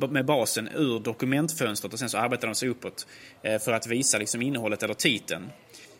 [0.01, 3.07] eh, med basen ur dokumentfönstret och sen så arbetade de sig uppåt
[3.41, 5.49] eh, för att visa liksom innehållet eller titeln.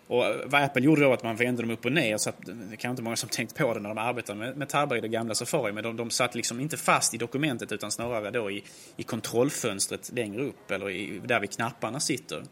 [0.08, 2.18] Och eh, vad Apple gjorde då var att man vände dem upp och ner.
[2.18, 2.36] Så att,
[2.70, 5.02] det kan inte många som tänkt på det när de arbetade med, med tabbar i
[5.02, 5.72] det gamla Safari.
[5.72, 8.64] Men de, de satt liksom inte fast i dokumentet utan snarare då i,
[8.98, 12.44] i kontrollfönstret längre upp eller i, där vid knapparna sitter.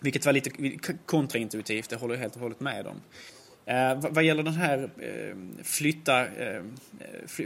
[0.00, 0.50] Vilket var lite
[1.06, 3.00] kontraintuitivt, det håller jag helt och hållet med om.
[3.66, 6.62] Eh, vad gäller den här eh, flytta, eh,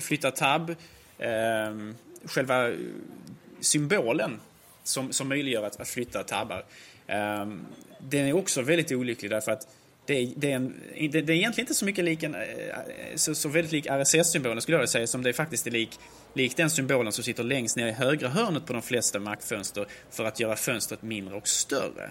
[0.00, 0.70] flytta tab,
[1.18, 1.76] eh,
[2.24, 2.72] själva
[3.60, 4.40] symbolen
[4.82, 6.64] som, som möjliggör att, att flytta tabbar.
[7.06, 7.46] Eh,
[7.98, 9.68] den är också väldigt olycklig därför att
[10.06, 12.40] det är, det, är en, det, är egentligen inte så mycket lik en, eh,
[13.14, 15.98] så, så väldigt lik RSS-symbolen skulle jag säga som det faktiskt är lik,
[16.34, 20.24] lik den symbolen som sitter längst ner i högra hörnet på de flesta Mac-fönster för
[20.24, 22.10] att göra fönstret mindre och större.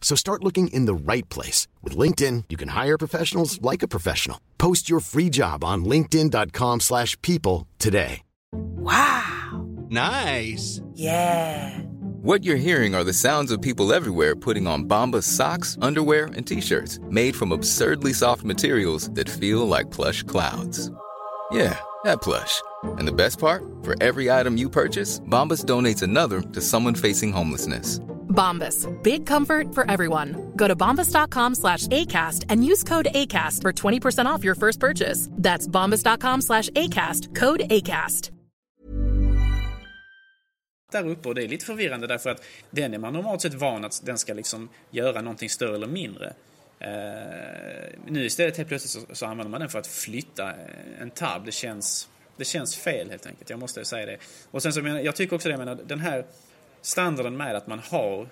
[0.00, 1.68] So start looking in the right place.
[1.82, 4.40] With LinkedIn, you can hire professionals like a professional.
[4.56, 8.22] Post your free job on linkedin.com slash people today.
[8.52, 9.66] Wow.
[9.90, 10.80] Nice.
[10.94, 11.78] Yeah.
[12.22, 16.46] What you're hearing are the sounds of people everywhere putting on Bombas socks, underwear, and
[16.46, 20.90] t-shirts made from absurdly soft materials that feel like plush clouds.
[21.50, 22.62] Yeah, that plush.
[22.98, 23.62] And the best part?
[23.82, 28.00] For every item you purchase, Bombas donates another to someone facing homelessness.
[28.28, 28.86] Bombas.
[29.02, 30.52] Big comfort for everyone.
[30.56, 35.28] Go to bombas.com slash ACAST and use code ACAST for 20% off your first purchase.
[35.32, 37.34] That's bombas.com slash ACAST.
[37.34, 38.30] Code ACAST.
[40.92, 43.84] Där uppe och det är lite förvirrande därför att den är man normalt sett van
[43.84, 46.32] att den ska liksom göra någonting större eller mindre.
[46.80, 46.90] Eh,
[48.06, 51.44] nu istället helt plötsligt så, så, använder man den för att flytta eh, en tab.
[51.44, 53.50] Det känns, det känns fel helt enkelt.
[53.50, 54.18] Jag måste säga det.
[54.50, 56.24] Och sen så men, jag tycker också det, jag menar, den här
[56.82, 58.28] standarden med att man har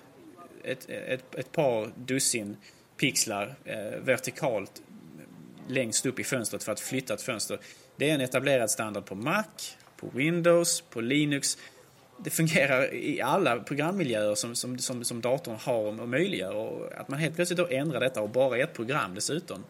[0.63, 2.57] ett, ett, ett par dussin
[2.97, 4.81] pixlar eh, vertikalt
[5.67, 7.59] längst upp i fönstret för att flytta ett fönster.
[7.95, 9.43] Det är en etablerad standard på Mac,
[9.97, 11.57] på Windows, på Linux.
[12.23, 16.55] Det fungerar i alla programmiljöer som, som, som, som datorn har och möjliggör.
[16.55, 19.63] Och att man helt plötsligt då ändrar detta och bara ett program dessutom.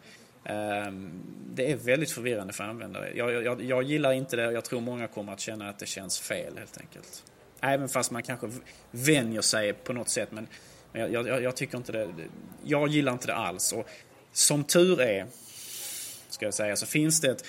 [0.45, 1.09] Ehm,
[1.53, 3.11] det är väldigt förvirrande för användare.
[3.15, 5.85] Jag, jag, jag gillar inte det och jag tror många kommer att känna att det
[5.85, 7.23] känns fel helt enkelt.
[7.61, 8.49] Även fast man kanske
[8.91, 10.31] vänjer sig på något sätt.
[10.31, 10.47] Men,
[10.91, 12.09] men jag, jag, jag, tycker inte det.
[12.63, 13.73] Jag gillar inte det alls.
[13.73, 13.87] Och
[14.31, 15.27] som tur är,
[16.29, 17.45] ska jag säga, så finns det ett,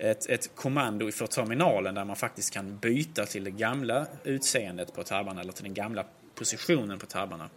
[0.00, 5.02] ett, ett kommando för terminalen där man faktiskt kan byta till det gamla utseendet på
[5.02, 7.50] tabbarna eller till den gamla positionen på tabbarna.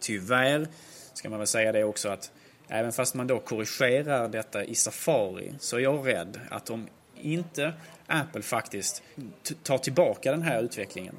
[0.00, 0.68] Tyvärr
[1.12, 2.32] ska man väl säga det också att
[2.68, 6.88] även fast man då korrigerar detta i Safari så är jag rädd att om
[7.20, 7.72] inte
[8.06, 9.02] Apple faktiskt
[9.62, 11.14] tar tillbaka den här utvecklingen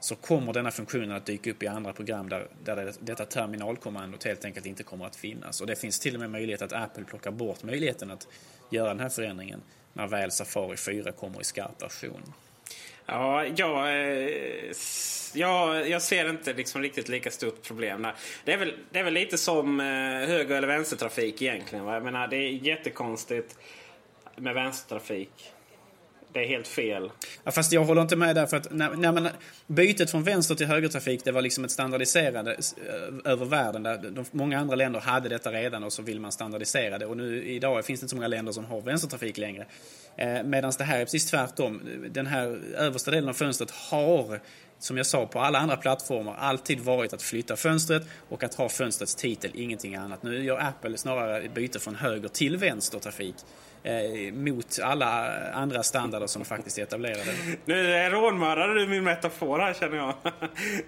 [0.00, 4.44] så kommer denna funktionen att dyka upp i andra program där, där detta terminalkommandot helt
[4.44, 5.60] enkelt inte kommer att finnas.
[5.60, 8.28] Och det finns till och med möjlighet att Apple plockar bort möjligheten att
[8.70, 12.32] göra den här förändringen när väl Safari 4 kommer i skarp version.
[13.06, 14.72] Ja, jag, eh,
[15.34, 18.06] jag, jag ser inte liksom riktigt lika stort problem.
[18.44, 19.86] Det är väl, det är väl lite som eh,
[20.28, 21.84] höger eller vänstertrafik egentligen.
[21.84, 21.94] Va?
[21.94, 23.58] Jag menar, det är jättekonstigt
[24.36, 25.52] med vänstertrafik.
[26.32, 27.10] Det är helt fel.
[27.44, 29.28] Ja, fast jag håller inte med där för att när, när man,
[29.66, 33.82] bytet från vänster till högertrafik det var liksom ett standardiserande eh, över världen.
[33.82, 37.06] Där de, många andra länder hade detta redan och så vill man standardisera det.
[37.06, 39.66] Och nu idag finns det inte så många länder som har vänstertrafik längre.
[40.16, 41.80] Eh, Medan det här är precis tvärtom.
[42.10, 44.40] Den här översta delen av fönstret har
[44.78, 48.68] som jag sa, på alla andra plattformar alltid varit att flytta fönstret och att ha
[48.68, 50.22] fönstrets titel, ingenting annat.
[50.22, 53.34] Nu gör Apple snarare byte från höger till vänster trafik
[53.82, 57.32] eh, mot alla andra standarder som faktiskt är etablerade.
[57.64, 60.08] Nu rånmördade du min metafor här känner jag.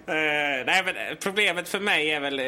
[0.05, 2.45] eh, nej, men eh, problemet för mig är väl, eh,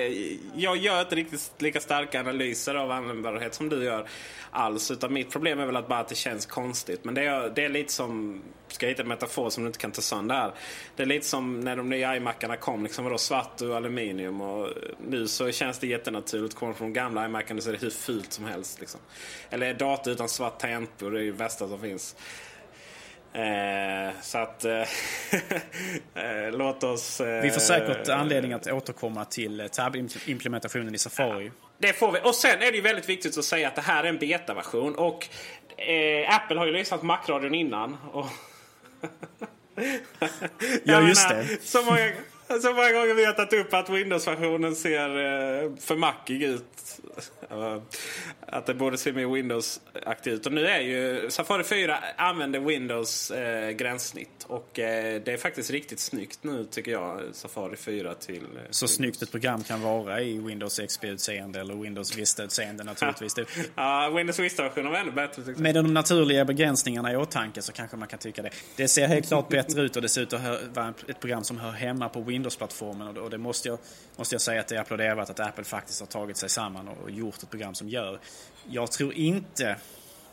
[0.56, 4.08] jag gör inte riktigt lika starka analyser av användbarhet som du gör
[4.56, 4.92] alls.
[4.92, 7.04] Utan mitt problem är väl att bara att det känns konstigt.
[7.04, 9.80] Men det är, det är lite som, ska jag hitta en metafor som du inte
[9.80, 10.54] kan ta sönder här.
[10.96, 14.42] Det är lite som när de nya iMacarna kom, liksom vadå svart och aluminium.
[14.42, 14.74] Och eh,
[15.08, 16.56] nu så känns det jättenaturligt.
[16.56, 18.80] Kommer från gamla iMacarna så är det hur fult som helst.
[18.80, 19.00] Liksom.
[19.50, 22.16] Eller dator utan svart tangentbord, det är det bästa som finns.
[23.34, 24.72] Eh, så att eh,
[26.24, 27.22] eh, låt oss...
[27.22, 31.52] Eh, vi får säkert anledning att återkomma till tab-implementationen i Safari.
[31.78, 32.20] Det får vi.
[32.24, 34.96] Och sen är det ju väldigt viktigt att säga att det här är en betaversion.
[34.96, 35.28] Och
[35.78, 37.98] eh, Apple har ju lyssnat på Mac-radion innan.
[38.12, 38.26] Och
[40.84, 41.48] ja, just det.
[41.62, 42.12] Så många,
[42.62, 46.85] så många gånger vi har tagit upp att Windows-versionen ser eh, för mackig ut.
[48.40, 50.46] Att det borde se mer Windows-aktigt ut.
[50.46, 54.46] Och nu är ju Safari 4 använder Windows eh, gränssnitt.
[54.48, 57.22] Och eh, det är faktiskt riktigt snyggt nu tycker jag.
[57.32, 58.36] Safari 4 till...
[58.36, 63.36] Eh, så snyggt ett program kan vara i Windows XP-utseende eller Windows Vista-utseende naturligtvis.
[63.76, 65.44] ja, Windows Vista-versionen var ännu bättre.
[65.58, 68.50] Med de naturliga begränsningarna i åtanke så kanske man kan tycka det.
[68.76, 70.42] Det ser helt klart bättre ut och det ser ut att
[70.74, 73.80] vara ett program som hör hemma på Windows Windows-plattformen och det måste jag,
[74.18, 77.12] måste jag säga att det är applåderat att Apple faktiskt har tagit sig samman och
[77.12, 78.20] gjort ett program som gör.
[78.68, 79.78] Jag tror inte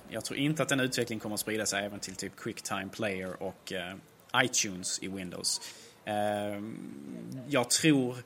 [0.08, 3.42] jag tror inte att den utvecklingen kommer att sprida sig även till typ Quicktime Player
[3.42, 3.94] och eh,
[4.36, 5.60] iTunes i Windows.
[6.04, 6.62] Eh,
[7.48, 8.16] jag tror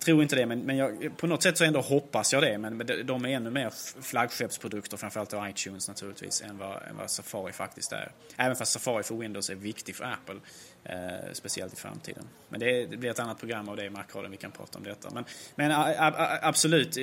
[0.00, 2.58] tror inte det, men, men jag, på något sätt så ändå hoppas jag det.
[2.58, 7.10] Men, men de är ännu mer flaggskeppsprodukter, framförallt då iTunes naturligtvis, än vad, än vad
[7.10, 8.12] Safari faktiskt är.
[8.36, 10.40] Även fast Safari för Windows är viktig för Apple,
[10.84, 12.24] eh, speciellt i framtiden.
[12.48, 14.84] Men det, det, blir ett annat program av det i Macradion, vi kan prata om
[14.84, 15.10] detta.
[15.10, 17.02] Men, men a, a, absolut, eh,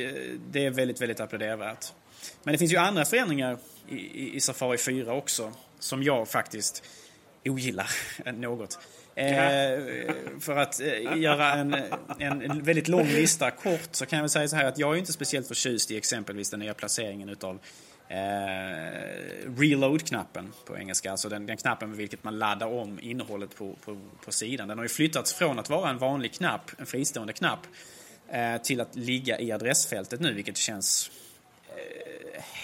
[0.51, 1.85] det är väldigt, väldigt applådervärt.
[2.43, 3.57] Men det finns ju andra förändringar
[3.89, 6.83] i, i, i Safari 4 också, som jag faktiskt
[7.45, 7.89] ogillar
[8.31, 8.79] något.
[9.17, 9.79] Eh,
[10.39, 11.75] för att eh, göra en,
[12.19, 14.97] en, väldigt lång lista kort så kan jag väl säga så här att jag är
[14.97, 17.59] inte speciellt förtjust i exempelvis den nya placeringen utav eh,
[19.57, 21.11] reload-knappen på engelska.
[21.11, 24.67] Alltså den, den, knappen med vilket man laddar om innehållet på, på, på, sidan.
[24.67, 27.59] Den har ju flyttats från att vara en vanlig knapp, en fristående knapp,
[28.29, 31.11] eh, till att ligga i adressfältet nu vilket känns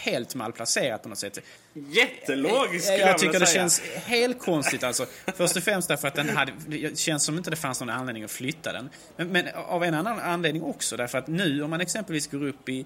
[0.03, 1.39] helt malplacerat på något sätt.
[1.73, 3.61] Jättelogiskt skulle jag, jag tycker det säga.
[3.61, 5.05] känns helt konstigt alltså.
[5.35, 8.23] Först och främst därför att den hade, det känns som inte det fanns någon anledning
[8.23, 8.89] att flytta den.
[9.15, 12.69] Men, men av en annan anledning också därför att nu om man exempelvis går upp
[12.69, 12.85] i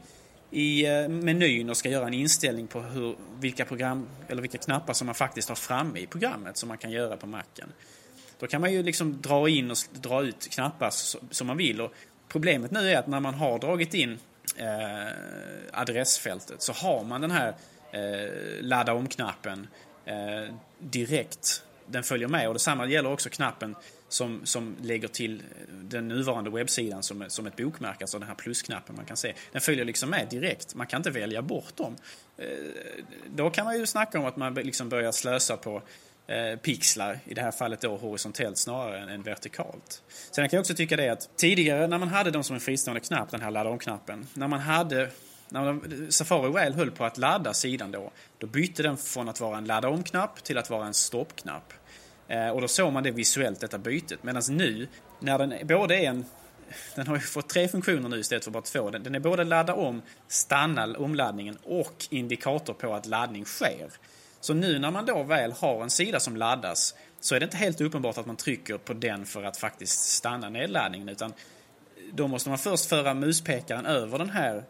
[0.52, 4.94] i eh, menyn och ska göra en inställning på hur, vilka program eller vilka knappar
[4.94, 7.70] som man faktiskt har framme i programmet som man kan göra på macken.
[8.40, 10.90] Då kan man ju liksom dra in och dra ut knappar
[11.34, 11.94] som man vill och
[12.28, 14.20] problemet nu är att när man har dragit in
[14.56, 15.14] eh,
[15.72, 17.54] adressfältet så har man den här
[17.92, 19.68] eh, ladda om-knappen
[20.06, 21.64] eh, direkt.
[21.88, 23.76] Den följer med och detsamma gäller också knappen
[24.10, 28.95] som, som lägger till den nuvarande webbsidan som, som ett bokmärke, alltså den här plusknappen
[28.95, 29.34] man kan se.
[29.52, 31.95] Den följer liksom med direkt, man kan inte välja bort dem.
[32.38, 32.47] Eh,
[33.36, 35.82] då kan man ju snacka om att man liksom börjar slösa på
[36.28, 40.02] eh, pixlar, i det här fallet då horisontellt snarare än, vertikalt.
[40.32, 43.02] Sen kan jag också tycka det att tidigare när man hade dem som en fristående
[43.02, 45.10] knapp, den här ladda om-knappen, när man hade
[45.50, 49.58] när Safari väl höll på att ladda sidan då, då bytte den från att vara
[49.58, 51.73] en ladda om-knapp till att vara en stoppknapp.
[52.28, 54.24] Eh, och då såg man det visuellt, detta bytet.
[54.24, 54.88] Medan nu,
[55.20, 56.26] när den både är en
[56.96, 58.90] den har ju fått tre funktioner nu istället för bara två.
[58.90, 63.90] Den, den är både ladda om, stanna omladdningen och indikator på att laddning sker.
[64.42, 67.58] Så nu när man då väl har en sida som laddas så är det inte
[67.58, 71.34] helt uppenbart att man trycker på den för att faktiskt stanna nedladdningen utan
[72.12, 74.63] då måste man först föra muspekaren över den här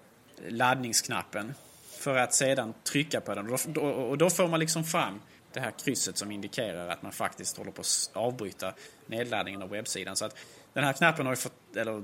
[0.48, 1.54] laddningsknappen
[2.00, 3.50] för att sedan trycka på den.
[3.78, 5.20] Och då får man liksom fram
[5.58, 8.74] det här krysset som indikerar att man faktiskt håller på att avbryta
[9.06, 10.16] nedladdningen av webbsidan.
[10.16, 10.38] Så att
[10.74, 12.04] den här knappen har ju fått, eller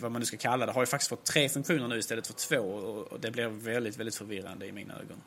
[0.00, 2.34] vad man nu ska kalla det, har ju faktiskt fått tre funktioner nu istället för
[2.34, 2.60] två
[3.10, 5.20] och det blir väldigt, väldigt förvirrande i mina ögon.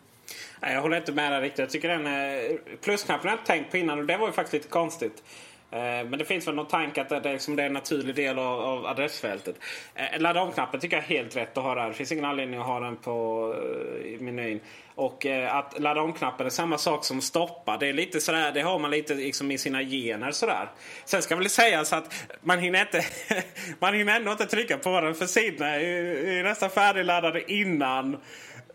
[0.59, 1.59] Nej, jag håller inte med dig riktigt.
[1.59, 4.33] Jag tycker den eh, plusknappen har jag inte tänkt på innan och det var ju
[4.33, 5.23] faktiskt lite konstigt.
[5.71, 8.15] Eh, men det finns väl någon tanke att det är, liksom, det är en naturlig
[8.15, 9.55] del av, av adressfältet.
[9.95, 11.87] Eh, ladda om-knappen tycker jag är helt rätt att ha där.
[11.87, 14.59] Det finns ingen anledning att ha den på eh, i menyn.
[14.95, 17.77] Och eh, att ladda om-knappen är samma sak som stoppa.
[17.77, 20.69] Det är lite sådär, det har man lite liksom i sina gener sådär.
[21.05, 23.05] Sen ska väl sägas att man hinner inte,
[23.79, 25.81] man hinner ändå inte trycka på den för sidorna är,
[26.27, 28.17] är nästan färdigladdade innan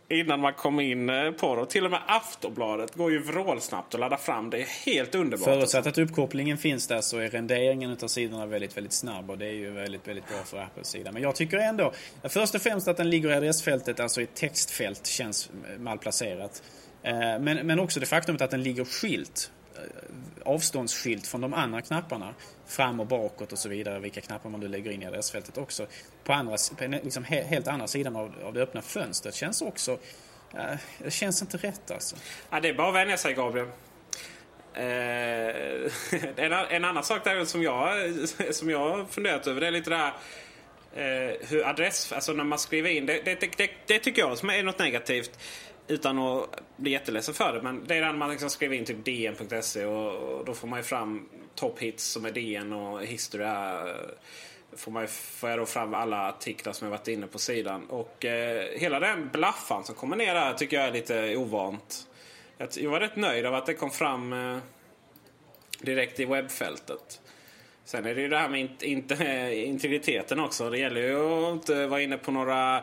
[0.09, 1.62] innan man kom in eh, på det.
[1.62, 4.51] Och till och med Aftonbladet går ju vrålsnabbt att ladda fram.
[4.51, 5.45] Det är helt underbart.
[5.45, 9.31] Förutsatt att uppkopplingen finns där så är renderingen av sidorna väldigt, väldigt snabb.
[9.31, 11.12] Och det är ju väldigt, väldigt bra för Apples sida.
[11.12, 11.92] Men jag tycker ändå,
[12.23, 16.62] först och främst att den ligger i adressfältet, alltså i textfält, känns malplacerat.
[17.03, 19.51] Eh, men, men också det faktumet att den ligger skilt
[20.45, 22.35] avståndsskylt avståndsskilt från de andra knapparna.
[22.67, 23.99] Fram och bakåt och så vidare.
[23.99, 25.87] Vilka knappar man nu lägger in i adressfältet också.
[26.25, 29.99] På, andra, på liksom helt andra sidan av, av det öppna fönstret känns också...
[30.55, 32.17] Uh, det känns inte rätt alltså.
[32.51, 33.69] Ja, det är bara att vänja sig Gabriel.
[34.77, 34.85] Eh,
[36.45, 38.12] en, en, annan sak där som jag,
[38.55, 40.12] som jag funderat över det är lite det här
[40.95, 44.51] eh, hur adress, alltså när man skriver in, det, det, det, det, tycker jag som
[44.51, 45.39] är något negativt
[45.88, 47.62] utan att bli jätteledsen för det.
[47.62, 50.79] Men det är när man liksom skriver in typ dn.se och, och, då får man
[50.79, 53.44] ju fram top hits som är DN och history
[54.77, 57.85] får, man ju, får jag då fram alla artiklar som jag varit inne på sidan.
[57.85, 62.09] Och eh, hela den blaffan som kommer ner där tycker jag är lite ovant.
[62.59, 64.59] Jag, jag var rätt nöjd av att det kom fram eh,
[65.80, 67.20] direkt i webbfältet.
[67.84, 70.70] Sen är det ju det här med in, in, eh, integriteten också.
[70.70, 72.82] Det gäller ju att inte vara inne på några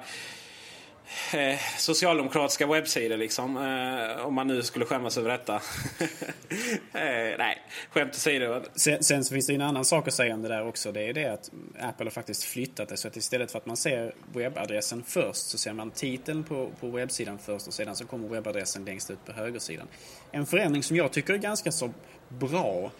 [1.34, 3.58] eh, socialdemokratiska webbsidor liksom.
[3.58, 5.56] Eh, om man nu skulle skämmas över detta.
[6.93, 8.62] eh, nej, skämt åsido.
[8.76, 10.91] Sen, sen så finns det en annan sak att säga om det där också.
[10.91, 12.97] Det är det att Apple har faktiskt flyttat det.
[12.97, 16.88] Så att istället för att man ser webbadressen först så ser man titeln på, på
[16.88, 19.88] webbsidan först och sedan så kommer webbadressen längst ut på högersidan.
[20.32, 21.93] En förändring som jag tycker är ganska så
[22.30, 22.91] bra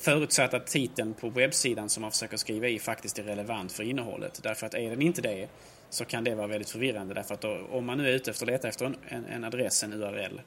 [0.00, 4.40] Förutsatt att titeln på webbsidan som man försöker skriva i faktiskt är relevant för innehållet.
[4.42, 5.48] Därför att är den inte det
[5.90, 7.14] så kan det vara väldigt förvirrande.
[7.14, 9.44] Därför att då, om man nu är ute efter att leta efter en, en, en
[9.44, 10.40] adress, en URL,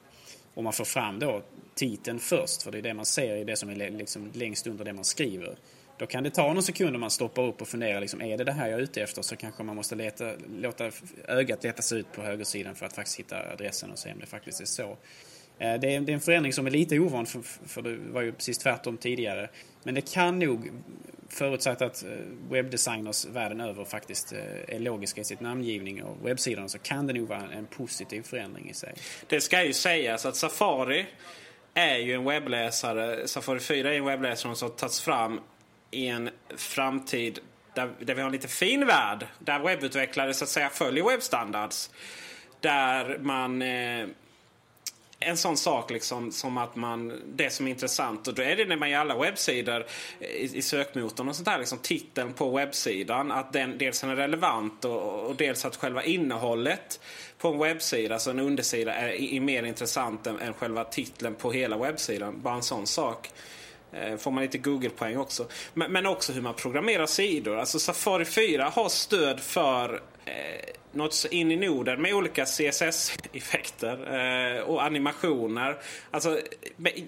[0.54, 1.42] och man får fram då
[1.74, 4.84] titeln först, för det är det man ser i det som är liksom längst under
[4.84, 5.56] det man skriver.
[5.98, 8.44] Då kan det ta någon sekund om man stoppar upp och funderar, liksom, är det
[8.44, 9.22] det här jag är ute efter?
[9.22, 10.90] Så kanske man måste leta, låta
[11.28, 14.26] ögat leta sig ut på högersidan för att faktiskt hitta adressen och se om det
[14.26, 14.96] faktiskt är så.
[15.58, 18.58] Eh, det är, en förändring som är lite ovan, för, för det var ju precis
[18.58, 19.48] tvärtom tidigare.
[19.82, 20.70] Men det kan nog,
[21.28, 22.10] förutsatt att eh,
[22.50, 27.12] webbdesigners världen över faktiskt eh, är logiska i sitt namngivning och webbsidorna, så kan det
[27.12, 28.94] nog vara en positiv förändring i sig.
[29.26, 31.06] Det ska ju sägas att Safari
[31.74, 35.40] är ju en webbläsare, Safari 4 är en webbläsare som tagits fram
[35.90, 37.38] i en framtid
[37.74, 39.26] där, där vi har en lite fin värld.
[39.38, 41.90] Där webbutvecklare så att säga följer webbstandards.
[42.60, 44.06] Där man eh,
[45.24, 48.64] en sån sak liksom som att man, det som är intressant och då är det
[48.64, 49.86] när man gör alla webbsidor
[50.20, 53.32] i, i sökmotorn och sånt där, liksom titeln på webbsidan.
[53.32, 57.00] Att den dels är relevant och, och dels att själva innehållet
[57.38, 61.52] på en webbsida, alltså en undersida, är, är mer intressant än, än själva titeln på
[61.52, 62.42] hela webbsidan.
[62.42, 63.30] Bara en sån sak.
[63.92, 65.46] Eh, får man lite Google-poäng också.
[65.74, 67.58] Men, men, också hur man programmerar sidor.
[67.58, 74.16] Alltså Safari 4 har stöd för Eh, något så in i Norden med olika CSS-effekter
[74.56, 75.76] eh, och animationer.
[76.10, 76.40] Alltså,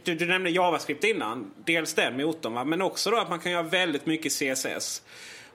[0.05, 1.53] du, du nämnde JavaScript innan.
[1.65, 2.65] Dels den motorn, va?
[2.65, 5.03] men också då att man kan göra väldigt mycket CSS.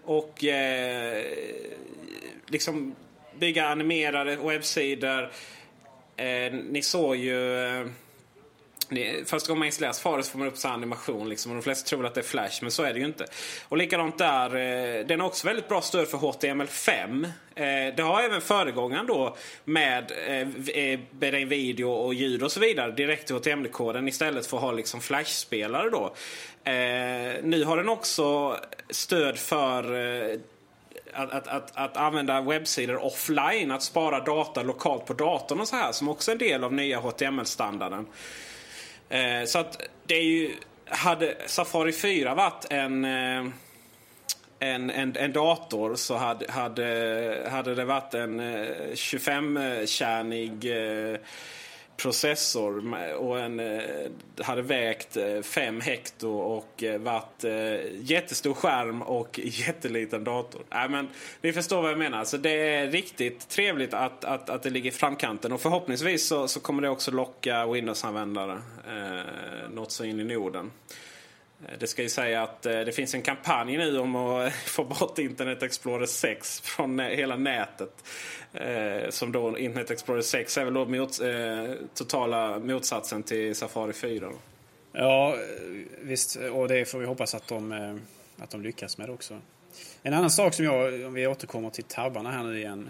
[0.03, 1.23] Och eh,
[2.47, 2.95] liksom
[3.39, 5.31] bygga animerade webbsidor.
[6.15, 7.87] Eh, ni såg ju eh,
[8.97, 11.29] eh, Första gången man installerar Safari så får man upp så animation.
[11.29, 13.25] Liksom, och de flesta tror att det är Flash, men så är det ju inte.
[13.69, 14.55] Och likadant där.
[14.55, 17.25] Eh, den har också väldigt bra stöd för HTML5.
[17.55, 22.59] Eh, det har även föregångaren då med eh, eh in video och ljud och så
[22.59, 26.13] vidare direkt till HTML-koden istället för att ha liksom Flash-spelare då.
[26.63, 28.57] Eh, nu har den också
[28.89, 30.39] stöd för eh,
[31.13, 35.75] att, att, att, att, använda webbsidor offline, att spara data lokalt på datorn och så
[35.75, 38.07] här som också är en del av nya HTML-standarden.
[39.11, 40.55] Eh, så att det är ju...
[40.85, 43.45] Hade Safari 4 varit en, eh,
[44.59, 48.41] en, en, en dator så hade, hade, hade det varit en
[48.93, 50.65] 25-kärnig
[51.11, 51.19] eh,
[52.01, 53.81] processor och en, eh,
[54.41, 57.43] hade vägt eh, 5 hekto och eh, varit
[58.01, 60.61] jättestor skärm och jätteliten dator.
[60.71, 61.07] Äh, men,
[61.41, 62.25] ni förstår vad jag menar.
[62.25, 66.47] Så det är riktigt trevligt att, att, att det ligger i framkanten och förhoppningsvis så,
[66.47, 70.71] så kommer det också locka Windows-användare eh, något så in i Norden.
[71.67, 74.51] Eh, det ska ju säga att eh, det finns en kampanj nu om att eh,
[74.65, 78.03] få bort Internet Explorer 6 från hela nätet.
[79.09, 81.19] Som då Internet Explorer 6 är väl då mot,
[81.93, 84.31] totala motsatsen till Safari 4.
[84.91, 85.35] Ja,
[86.01, 86.35] visst.
[86.35, 87.99] Och det får vi hoppas att de,
[88.37, 89.39] att de lyckas med också.
[90.03, 92.89] En annan sak som jag, om vi återkommer till tabbarna här nu igen.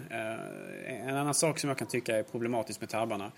[0.86, 3.32] En annan sak som jag kan tycka är problematisk med tabbarna.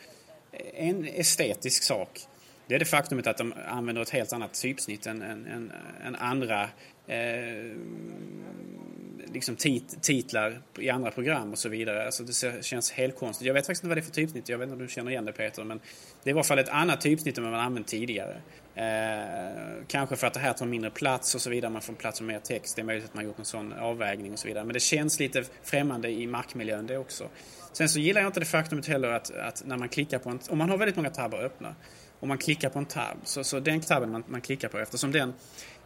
[0.75, 2.27] En estetisk sak.
[2.67, 5.73] Det är det faktumet att de använder ett helt annat typsnitt än, än,
[6.05, 6.63] än andra
[7.07, 7.77] eh,
[9.35, 12.07] liksom tit, titlar i andra program och så vidare.
[12.07, 13.47] Alltså det känns helt konstigt.
[13.47, 14.49] Jag vet faktiskt inte vad det är för typsnitt.
[14.49, 15.65] Jag vet inte om du känner igen det Peter.
[15.65, 15.81] Men
[16.23, 18.37] det är i alla fall ett annat typsnitt än vad man använt tidigare.
[18.75, 21.73] Eh, kanske för att det här tar mindre plats och så vidare.
[21.73, 22.77] Man får plats med mer text.
[22.77, 24.65] Det är möjligt att man gjort en sån avvägning och så vidare.
[24.65, 27.29] Men det känns lite främmande i markmiljön det också.
[27.73, 30.39] Sen så gillar jag inte det faktumet heller att, att när man klickar på en...
[30.49, 31.75] Om man har väldigt många tabbar öppna.
[32.25, 33.17] Om man klickar på en tab.
[33.25, 35.33] Så, så den tabben man, man klickar på eftersom den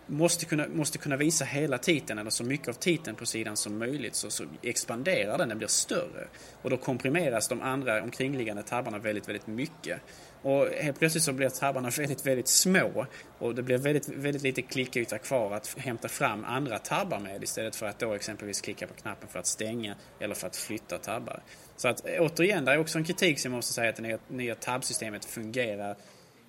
[0.06, 3.78] måste kunna, måste kunna visa hela titeln eller så mycket av titeln på sidan som
[3.78, 6.28] möjligt så, så expanderar den, den blir större.
[6.62, 10.00] Och då komprimeras de andra omkringliggande tabbarna väldigt, väldigt mycket.
[10.42, 13.06] Och helt plötsligt så blir tabbarna väldigt, väldigt små
[13.38, 17.76] och det blir väldigt, väldigt lite klickyta kvar att hämta fram andra tabbar med istället
[17.76, 21.42] för att då exempelvis klicka på knappen för att stänga eller för att flytta tabbar.
[21.76, 24.18] Så att återigen, det är också en kritik som jag måste säga att det nya,
[24.28, 25.96] nya tabbsystemet fungerar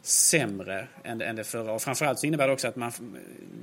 [0.01, 1.71] sämre än, än det förra.
[1.71, 2.91] Och framförallt så innebär det också att man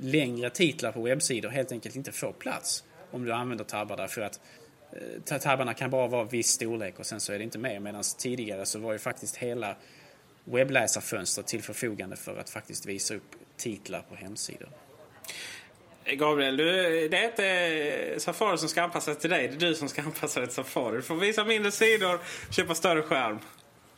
[0.01, 4.39] längre titlar på webbsidor helt enkelt inte får plats om du använder tabbar därför att
[5.31, 7.79] eh, tabbarna kan bara vara viss storlek och sen så är det inte mer.
[7.79, 9.75] Medan tidigare så var ju faktiskt hela
[10.43, 14.69] webbläsarfönstret till förfogande för att faktiskt visa upp titlar på hemsidor.
[16.03, 16.65] Eh, Gabriel, du,
[17.07, 19.47] det är inte Safari som ska anpassa till dig.
[19.47, 20.95] Det är du som ska anpassa dig till Safari.
[20.95, 22.19] Du får visa mindre sidor,
[22.51, 23.39] köpa större skärm.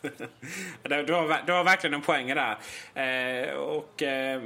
[0.84, 2.58] du, har, du har verkligen en poäng där.
[2.93, 4.41] Eh, och eh,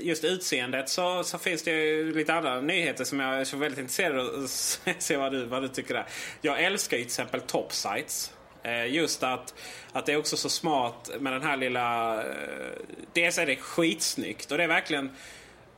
[0.00, 4.20] just utseendet så, så, finns det lite andra nyheter som jag är så väldigt intresserad
[4.20, 6.06] av att se vad du, vad du tycker där.
[6.40, 8.32] Jag älskar ju till exempel Topsites.
[8.62, 9.54] Eh, just att,
[9.92, 12.16] att det är också så smart med den här lilla...
[12.22, 12.72] Eh,
[13.12, 15.10] dels är det skitsnyggt och det är verkligen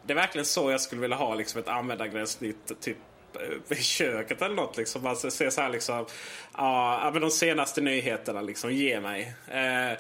[0.07, 2.97] Det är verkligen så jag skulle vilja ha liksom ett användargränssnitt typ
[3.35, 4.77] Eh, i köket eller något.
[4.77, 5.07] Liksom.
[5.07, 6.07] Alltså, man ser så här liksom,
[6.57, 9.35] ja, men de senaste nyheterna liksom, ge mig.
[9.49, 9.99] Eh,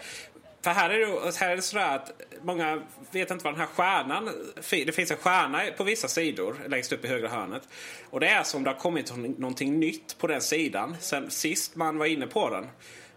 [0.62, 2.12] för här är, det, här är det sådär att
[2.42, 4.30] många vet inte vad den här stjärnan...
[4.70, 7.62] Det finns en stjärna på vissa sidor längst upp i högra hörnet.
[8.10, 11.98] Och det är som det har kommit någonting nytt på den sidan sen sist man
[11.98, 12.66] var inne på den.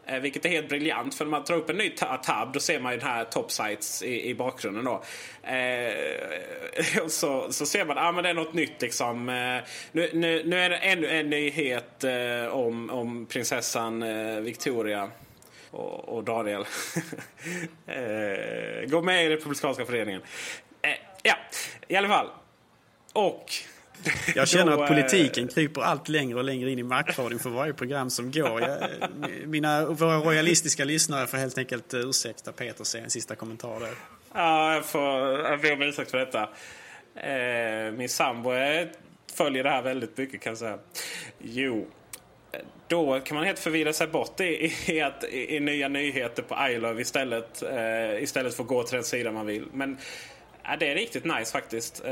[0.06, 2.80] Eh, vilket är helt briljant för när man tar upp en ny tab då ser
[2.80, 5.04] man ju den här Topsites i, i bakgrunden då.
[5.44, 9.30] Eh, så, så ser man att ah, det är något nytt liksom.
[9.30, 15.10] Eh, nu, nu, nu är det ännu en nyhet eh, om, om prinsessan eh, Victoria
[15.72, 16.62] och, och Daniel.
[17.88, 20.22] eh, gå med i Republikanska föreningen.
[20.82, 20.90] Eh,
[21.24, 21.36] ja,
[21.88, 22.28] i alla fall.
[23.14, 23.52] Och
[24.36, 27.74] jag känner att eh, politiken kryper allt längre och längre in i markradion för varje
[27.74, 28.62] program som går.
[28.62, 28.80] Jag,
[29.46, 33.94] mina, våra royalistiska lyssnare får helt enkelt ursäkta Peter en sista kommentar där.
[34.34, 36.50] Ja, jag får, ber om ursäkt för detta.
[37.16, 38.50] Eh, min sambo
[39.34, 40.78] följer det här väldigt mycket kan jag säga.
[41.40, 41.88] Jo,
[42.88, 46.58] då kan man helt förvirra sig bort i, i, att, i, i nya nyheter på
[46.70, 49.66] iLove istället, eh, istället för att gå till den sida man vill.
[49.74, 49.98] Men
[50.66, 52.06] Ja, det är riktigt nice faktiskt.
[52.06, 52.12] Eh,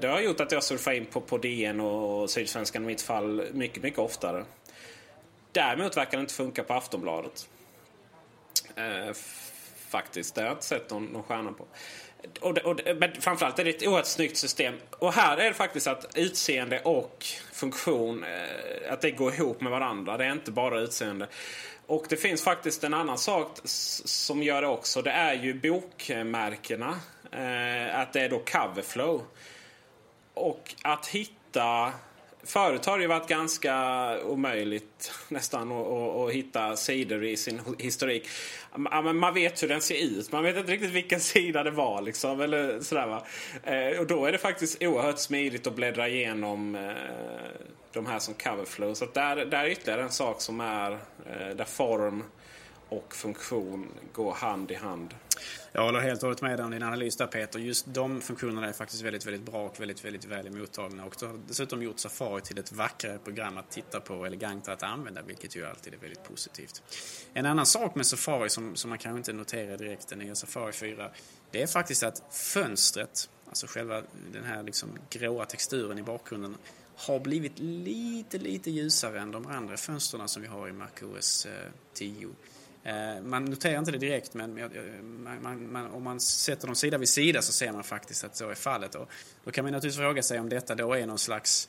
[0.00, 3.44] det har gjort att jag surfar in på, på DN och Sydsvenskan i mitt fall
[3.52, 4.44] mycket, mycket oftare.
[5.52, 7.48] Däremot verkar det inte funka på Aftonbladet.
[8.76, 9.14] Eh,
[9.88, 11.66] faktiskt, det har jag inte sett någon, någon stjärna på.
[12.40, 14.74] Och, och, men framförallt är det ett oerhört snyggt system.
[14.90, 19.72] Och här är det faktiskt att utseende och funktion, eh, att det går ihop med
[19.72, 20.16] varandra.
[20.16, 21.28] Det är inte bara utseende.
[21.86, 25.02] Och det finns faktiskt en annan sak som gör det också.
[25.02, 27.00] Det är ju bokmärkena
[27.34, 29.22] Eh, att det är då coverflow.
[30.34, 31.92] Och att hitta...
[32.46, 33.74] Förut har det ju varit ganska
[34.24, 38.28] omöjligt nästan att, att, att hitta sidor i sin historik.
[38.76, 40.32] Man vet hur den ser ut.
[40.32, 42.02] Man vet inte riktigt vilken sida det var.
[42.02, 43.26] Liksom, eller sådär, va?
[43.62, 46.92] Eh, och då är det faktiskt oerhört smidigt att bläddra igenom eh,
[47.92, 48.94] de här som coverflow.
[48.94, 52.24] Så där, där är ytterligare en sak som är eh, där form
[52.88, 55.14] och funktion går hand i hand.
[55.76, 57.58] Jag håller helt och hållet med om din analys där Peter.
[57.58, 61.04] Just de funktionerna är faktiskt väldigt, väldigt bra och väldigt, väldigt väl mottagna.
[61.04, 64.74] Och det har dessutom gjort Safari till ett vackrare program att titta på och elegantare
[64.74, 66.82] att använda, vilket ju alltid är väldigt positivt.
[67.32, 70.72] En annan sak med Safari som, som man kanske inte noterar direkt den nya Safari
[70.72, 71.10] 4,
[71.50, 74.02] det är faktiskt att fönstret, alltså själva
[74.32, 76.56] den här liksom gråa texturen i bakgrunden,
[76.96, 81.46] har blivit lite, lite ljusare än de andra fönstren som vi har i MacOS
[81.94, 82.24] 10.
[82.24, 82.30] Eh,
[82.84, 84.54] Eh, man noterar inte det direkt men
[85.42, 88.50] man, man, om man sätter dem sida vid sida så ser man faktiskt att så
[88.50, 88.94] är fallet.
[88.94, 89.08] Och
[89.44, 91.68] då kan man naturligtvis fråga sig om detta då är någon slags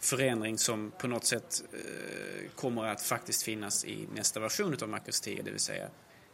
[0.00, 5.20] förändring som på något sätt eh, kommer att faktiskt finnas i nästa version av Macros
[5.20, 5.88] 10, det vill säga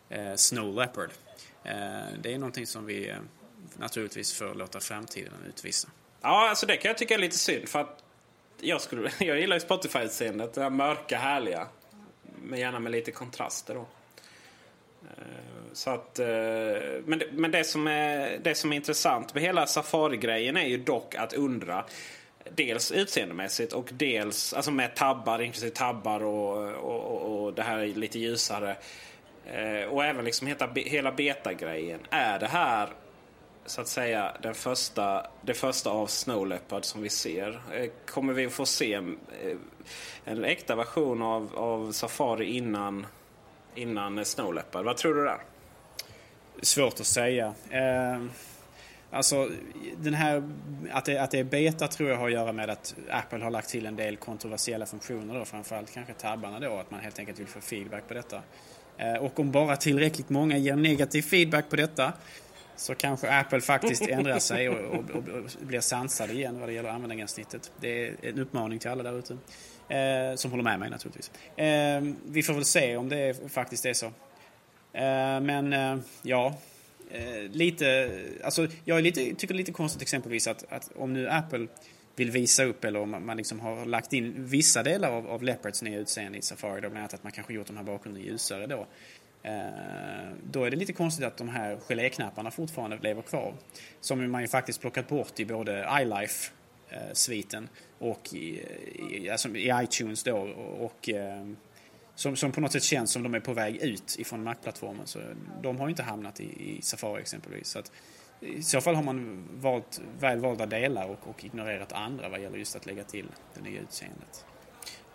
[0.09, 1.11] eh, Snow Leopard.
[2.23, 3.15] det är någonting som vi
[3.79, 5.89] naturligtvis får låta framtiden utvisa.
[6.21, 8.05] Ja, alltså det kan jag tycka är lite synd för att
[8.61, 11.67] jag, skulle, jag gillar ju Spotify-utseendet, det där mörka, härliga.
[12.43, 13.87] Men gärna med lite kontraster då.
[15.73, 16.27] Så att, eh,
[17.05, 20.77] men det, men det, som är, det som är intressant med hela Safari-grejen är ju
[20.77, 21.85] dock att undra
[22.55, 28.19] Dels utseendemässigt och dels alltså med tabbar, inklusive tabbar och, och, och det här lite
[28.19, 28.77] ljusare.
[29.47, 32.01] Eh, och även liksom hela, hela beta-grejen.
[32.11, 32.89] Är det här
[33.67, 37.61] så att säga den första, det första av Snow Leopard som vi ser?
[37.73, 39.01] Eh, kommer vi få se
[40.25, 43.07] en äkta version av, av Safari innan
[43.75, 44.85] innan eh, Snow Leopard.
[44.85, 45.41] Vad tror du där?
[46.63, 47.55] Svårt att säga.
[47.71, 48.23] Eh,
[49.11, 49.51] alltså,
[49.97, 50.43] den här,
[50.93, 53.51] att det, att det är beta tror jag har att göra med att Apple har
[53.51, 57.39] lagt till en del kontroversiella funktioner då, framförallt kanske tabbarna då, att man helt enkelt
[57.39, 58.43] vill få feedback på detta.
[58.97, 62.13] Eh, och om bara tillräckligt många ger negativ feedback på detta
[62.77, 66.73] så kanske Apple faktiskt ändrar sig och, och, och, och blir sansade igen vad det
[66.73, 67.73] gäller användargränssnittet.
[67.81, 69.37] Det är en uppmaning till alla där ute.
[69.91, 71.31] Eh, som håller med mig naturligtvis.
[71.57, 74.07] Eh, vi får väl se om det faktiskt är så.
[74.93, 76.55] Eh, men eh, ja,
[77.11, 78.11] eh, lite,
[78.45, 81.67] alltså jag är lite, tycker det är lite konstigt exempelvis att, att om nu Apple
[82.17, 85.83] vill visa upp eller om man liksom har lagt in vissa delar av, av Leopards
[85.83, 88.67] nya utseende i Safari, då bland annat att man kanske gjort de här bakgrunderna ljusare
[88.67, 88.87] då.
[89.43, 93.55] Eh, då är det lite konstigt att de här geléknapparna fortfarande lever kvar.
[94.01, 96.53] Som man ju faktiskt plockat bort i både iLife
[97.13, 97.69] sviten
[97.99, 98.63] och i,
[99.11, 100.37] i, alltså i iTunes då
[100.81, 101.47] och eh,
[102.15, 105.07] som, som på något sätt känns som de är på väg ut ifrån Mac-plattformen.
[105.07, 105.19] Så
[105.63, 107.69] de har ju inte hamnat i, i Safari exempelvis.
[107.69, 107.93] Så att,
[108.41, 112.59] I så fall har man valt väl valda delar och, och ignorerat andra vad gäller
[112.59, 114.45] just att lägga till det nya utseendet.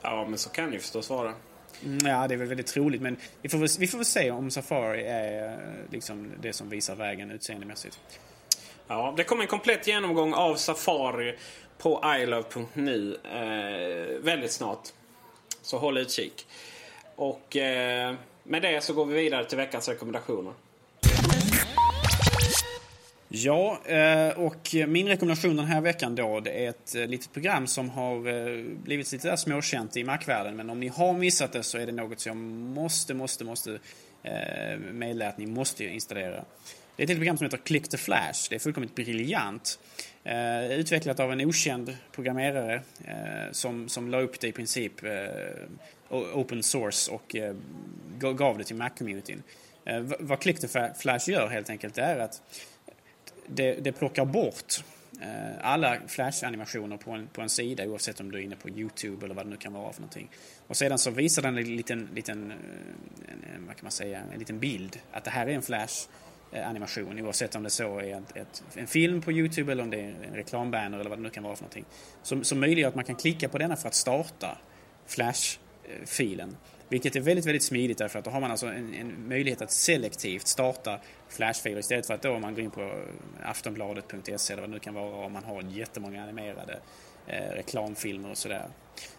[0.01, 1.33] Ja, men så kan ju förstås vara.
[1.83, 3.01] Mm, ja, det är väl väldigt troligt.
[3.01, 5.59] Men vi får väl, vi får väl se om Safari är
[5.91, 7.99] liksom det som visar vägen utseendemässigt.
[8.87, 11.35] Ja, det kommer en komplett genomgång av Safari
[11.77, 14.89] på ilove.nu eh, väldigt snart.
[15.61, 16.47] Så håll utkik.
[17.15, 20.53] Och eh, med det så går vi vidare till veckans rekommendationer.
[23.37, 27.67] Ja, eh, och min rekommendation den här veckan då, det är ett eh, litet program
[27.67, 30.55] som har eh, blivit lite där småkänt i Mac-världen.
[30.55, 32.37] Men om ni har missat det så är det något som jag
[32.75, 33.79] måste, måste, måste
[34.91, 36.45] meddela att ni måste installera.
[36.95, 38.47] Det är ett program som heter Click the Flash.
[38.49, 39.79] Det är fullkomligt briljant.
[40.25, 45.13] Eh, utvecklat av en okänd programmerare eh, som, som la upp det i princip eh,
[46.09, 47.35] open source och
[48.19, 49.43] gav det till Mac-communityn.
[50.19, 52.41] Vad Click-To-Flash gör helt enkelt är att
[53.47, 54.83] det, det plockar bort
[55.21, 59.25] eh, alla flash-animationer på en, på en sida oavsett om du är inne på Youtube
[59.25, 60.29] eller vad det nu kan vara för någonting.
[60.67, 64.59] Och sedan så visar den en liten, liten en, vad kan man säga, en liten
[64.59, 66.07] bild att det här är en flash
[66.55, 69.89] Eh, animation oavsett om det så är ett, ett, en film på Youtube eller om
[69.89, 71.85] det är en reklambanner eller vad det nu kan vara för någonting.
[72.23, 74.57] Som, som möjliggör att man kan klicka på denna för att starta
[75.07, 76.57] Flash-filen.
[76.89, 79.71] Vilket är väldigt, väldigt smidigt därför att då har man alltså en, en möjlighet att
[79.71, 80.99] selektivt starta
[81.29, 83.03] flashfiler istället för att då om man går in på
[83.43, 86.79] aftonbladet.se eller vad det nu kan vara om man har jättemånga animerade
[87.27, 88.65] eh, reklamfilmer och sådär.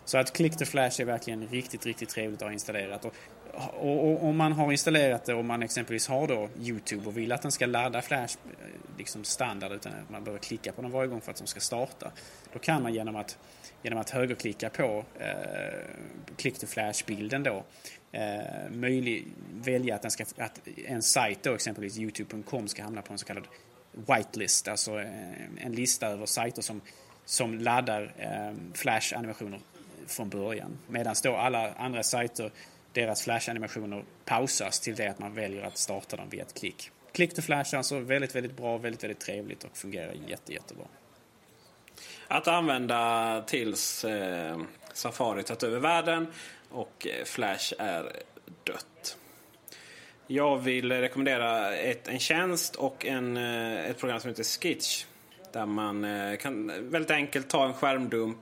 [0.04, 3.04] Så att Click the Flash är verkligen riktigt, riktigt trevligt att ha installerat.
[3.04, 3.14] Och,
[3.56, 7.32] och, och, om man har installerat det och man exempelvis har då Youtube och vill
[7.32, 8.66] att den ska ladda Flash eh,
[8.98, 11.60] liksom standard utan att man behöver klicka på den varje gång för att den ska
[11.60, 12.12] starta.
[12.52, 13.38] Då kan man genom att
[13.82, 15.26] genom att högerklicka på eh,
[16.36, 17.64] click to flash-bilden då
[18.12, 23.12] eh, möjlig, välja att, den ska, att en sajt då exempelvis youtube.com ska hamna på
[23.12, 23.44] en så kallad
[23.92, 24.92] whitelist, alltså
[25.58, 26.80] en lista över sajter som,
[27.24, 29.60] som laddar eh, flash-animationer
[30.06, 30.78] från början.
[30.86, 32.50] Medan då alla andra sajter,
[33.00, 36.90] deras flash-animationer pausas till det att man väljer att starta dem via ett klick.
[37.12, 40.86] Klick to flash är alltså väldigt, väldigt bra, väldigt, väldigt trevligt och fungerar jätte, jättebra
[42.28, 44.60] att använda tills eh,
[44.92, 46.26] Safari tagit över världen
[46.70, 48.12] och eh, Flash är
[48.64, 49.16] dött.
[50.26, 55.04] Jag vill rekommendera ett, en tjänst och en, eh, ett program som heter Skitch.
[55.52, 58.38] Där man eh, kan väldigt enkelt ta en skärmdump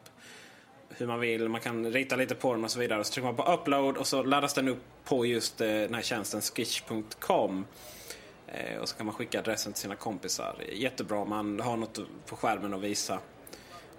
[0.97, 1.49] hur man vill.
[1.49, 3.05] Man kan rita lite på den och så vidare.
[3.05, 6.03] Så trycker man på upload och så laddas den upp på just eh, den här
[6.03, 7.67] tjänsten skitch.com.
[8.47, 10.57] Eh, och så kan man skicka adressen till sina kompisar.
[10.73, 13.19] Jättebra om man har något på skärmen att visa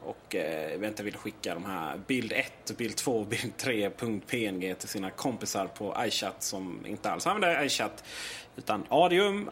[0.06, 4.76] och eh, eventuellt inte vill skicka de här bild 1, bild 2 bild bild 3.png
[4.76, 8.04] till sina kompisar på iChat som inte alls använder iChat
[8.56, 9.50] utan Adium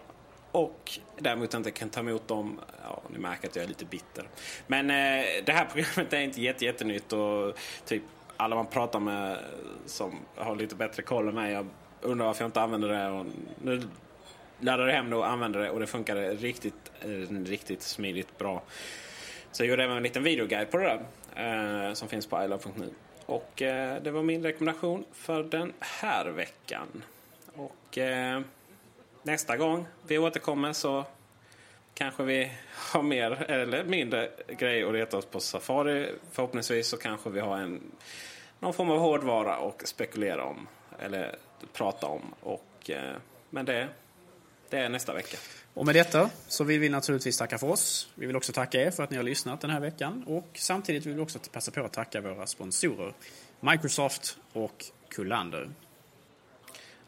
[0.53, 2.59] och däremot inte kan ta emot dem.
[2.83, 4.27] Ja, ni märker att jag är lite bitter.
[4.67, 8.03] Men eh, det här programmet är inte jätte, jättenytt och typ
[8.37, 9.37] alla man pratar med
[9.85, 11.53] som har lite bättre koll än mig.
[11.53, 11.67] Jag
[12.01, 13.09] undrar varför jag inte använder det.
[13.09, 13.25] Och
[13.63, 13.81] nu
[14.59, 18.63] laddade jag hem det och använde det och det funkade riktigt, eh, riktigt smidigt bra.
[19.51, 21.87] Så jag gjorde även en liten videoguide på det där.
[21.87, 22.89] Eh, som finns på ilove.nu.
[23.25, 27.03] Och eh, det var min rekommendation för den här veckan.
[27.55, 28.41] Och eh,
[29.23, 31.05] nästa gång vi återkommer så
[31.93, 36.09] kanske vi har mer eller mindre grejer att reta oss på Safari.
[36.31, 37.81] Förhoppningsvis så kanske vi har en,
[38.59, 40.67] någon form av hårdvara att spekulera om.
[40.99, 41.35] Eller
[41.73, 42.21] prata om.
[42.39, 43.15] Och, eh,
[43.49, 43.89] men det,
[44.69, 45.37] det är nästa vecka.
[45.73, 48.09] Och med detta så vill vi naturligtvis tacka för oss.
[48.15, 51.05] Vi vill också tacka er för att ni har lyssnat den här veckan och samtidigt
[51.05, 53.13] vill vi också passa på att tacka våra sponsorer
[53.59, 55.69] Microsoft och Kullander.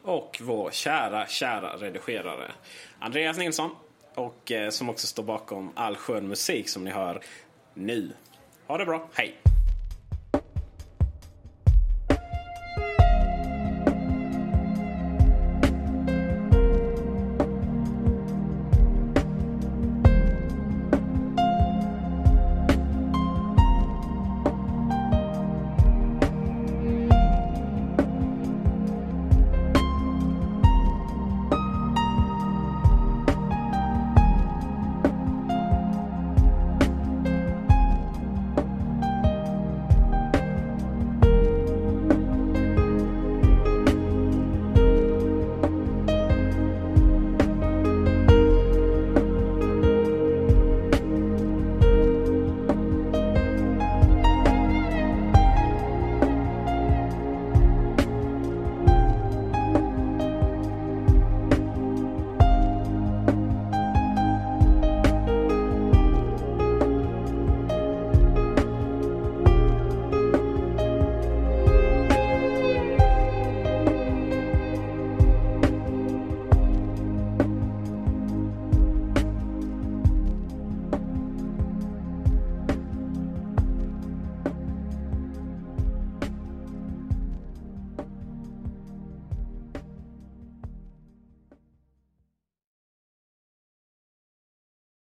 [0.05, 2.51] Och vår kära, kära redigerare
[2.99, 3.71] Andreas Nilsson
[4.15, 7.21] och eh, som också står bakom all skön musik som ni hör
[7.73, 8.11] nu.
[8.67, 9.54] Ha det bra, hej!